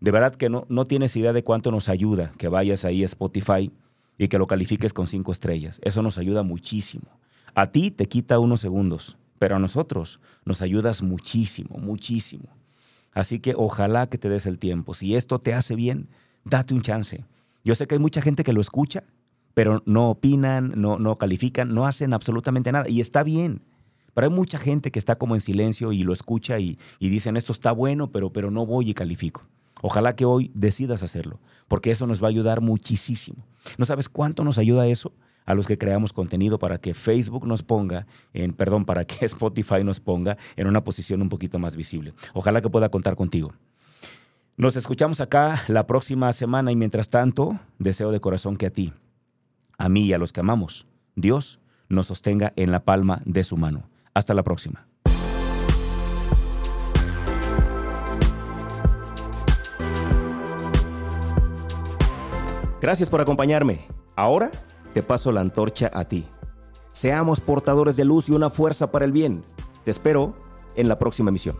de 0.01 0.11
verdad 0.11 0.35
que 0.35 0.51
no, 0.51 0.67
no 0.69 0.85
tienes 0.85 1.17
idea 1.17 1.33
de 1.33 1.45
cuánto 1.45 1.71
nos 1.71 1.89
ayuda 1.89 2.33
que 2.37 2.49
vayas 2.49 2.85
ahí 2.85 3.03
a 3.03 3.07
Spotify 3.07 3.71
y 4.19 4.29
que 4.29 4.39
lo 4.39 4.47
califiques 4.47 4.93
con 4.93 5.07
cinco 5.07 5.33
estrellas. 5.33 5.81
Eso 5.83 6.03
nos 6.03 6.19
ayuda 6.19 6.43
muchísimo. 6.43 7.07
A 7.55 7.71
ti 7.71 7.91
te 7.91 8.07
quita 8.07 8.39
unos 8.39 8.61
segundos, 8.61 9.17
pero 9.39 9.57
a 9.57 9.59
nosotros 9.59 10.21
nos 10.45 10.63
ayudas 10.63 11.03
muchísimo, 11.03 11.79
muchísimo. 11.79 12.49
Así 13.13 13.41
que 13.41 13.55
ojalá 13.57 14.09
que 14.09 14.19
te 14.19 14.29
des 14.29 14.47
el 14.47 14.59
tiempo. 14.59 14.95
Si 14.95 15.17
esto 15.17 15.39
te 15.39 15.55
hace 15.55 15.77
bien, 15.77 16.09
date 16.45 16.75
un 16.75 16.83
chance. 16.83 17.25
Yo 17.65 17.75
sé 17.75 17.87
que 17.87 17.95
hay 17.95 18.01
mucha 18.01 18.23
gente 18.23 18.43
que 18.43 18.53
lo 18.53 18.61
escucha, 18.61 19.05
pero 19.55 19.83
no 19.87 20.11
opinan, 20.11 20.73
no, 20.77 20.99
no 20.99 21.19
califican, 21.19 21.69
no 21.69 21.87
hacen 21.87 22.13
absolutamente 22.13 22.73
nada. 22.73 22.89
Y 22.89 23.01
está 23.01 23.23
bien. 23.23 23.63
Pero 24.15 24.27
hay 24.27 24.33
mucha 24.33 24.59
gente 24.59 24.91
que 24.91 24.99
está 24.99 25.17
como 25.17 25.35
en 25.35 25.41
silencio 25.41 25.93
y 25.93 26.03
lo 26.03 26.13
escucha 26.13 26.59
y, 26.59 26.79
y 26.99 27.09
dicen, 27.09 27.37
esto 27.37 27.53
está 27.53 27.73
bueno, 27.73 28.11
pero, 28.11 28.33
pero 28.33 28.51
no 28.51 28.67
voy 28.67 28.91
y 28.91 28.95
califico. 28.95 29.47
Ojalá 29.81 30.15
que 30.15 30.25
hoy 30.25 30.51
decidas 30.55 31.03
hacerlo, 31.03 31.41
porque 31.67 31.91
eso 31.91 32.07
nos 32.07 32.23
va 32.23 32.27
a 32.27 32.31
ayudar 32.31 32.61
muchísimo. 32.61 33.45
¿No 33.79 33.85
sabes 33.85 34.09
cuánto 34.09 34.45
nos 34.45 34.59
ayuda 34.59 34.87
eso? 34.87 35.13
a 35.45 35.55
los 35.55 35.67
que 35.67 35.79
creamos 35.79 36.13
contenido 36.13 36.59
para 36.59 36.79
que 36.79 36.95
Facebook 36.95 37.47
nos 37.47 37.63
ponga, 37.63 38.07
en, 38.33 38.53
perdón, 38.53 38.85
para 38.85 39.05
que 39.05 39.25
Spotify 39.27 39.85
nos 39.85 40.01
ponga 40.01 40.37
en 40.57 40.67
una 40.67 40.85
posición 40.85 41.23
un 41.23 41.29
poquito 41.29 41.59
más 41.59 41.77
visible. 41.77 42.15
Ojalá 42.35 42.63
que 42.63 42.71
pueda 42.71 42.91
contar 42.91 43.17
contigo. 43.17 43.53
Nos 44.57 44.77
escuchamos 44.77 45.21
acá 45.21 45.65
la 45.67 45.87
próxima 45.87 46.33
semana 46.33 46.71
y 46.71 46.77
mientras 46.77 47.09
tanto, 47.09 47.59
deseo 47.79 48.13
de 48.13 48.21
corazón 48.21 48.57
que 48.57 48.67
a 48.67 48.71
ti, 48.71 48.93
a 49.79 49.89
mí 49.89 50.07
y 50.07 50.13
a 50.13 50.19
los 50.19 50.33
que 50.33 50.41
amamos, 50.41 50.87
Dios 51.15 51.61
nos 51.89 52.07
sostenga 52.07 52.53
en 52.57 52.73
la 52.73 52.85
palma 52.85 53.21
de 53.25 53.45
su 53.45 53.57
mano. 53.57 53.89
Hasta 54.15 54.35
la 54.35 54.43
próxima. 54.43 54.87
Gracias 62.81 63.09
por 63.09 63.21
acompañarme. 63.21 63.87
Ahora 64.17 64.51
te 64.93 65.03
paso 65.03 65.31
la 65.31 65.41
antorcha 65.41 65.91
a 65.95 66.05
ti. 66.05 66.27
Seamos 66.91 67.41
portadores 67.41 67.97
de 67.97 68.05
luz 68.05 68.29
y 68.29 68.33
una 68.33 68.51
fuerza 68.51 68.91
para 68.91 69.05
el 69.05 69.13
bien. 69.13 69.45
Te 69.85 69.91
espero 69.91 70.35
en 70.75 70.89
la 70.89 70.99
próxima 70.99 71.31
emisión. 71.31 71.57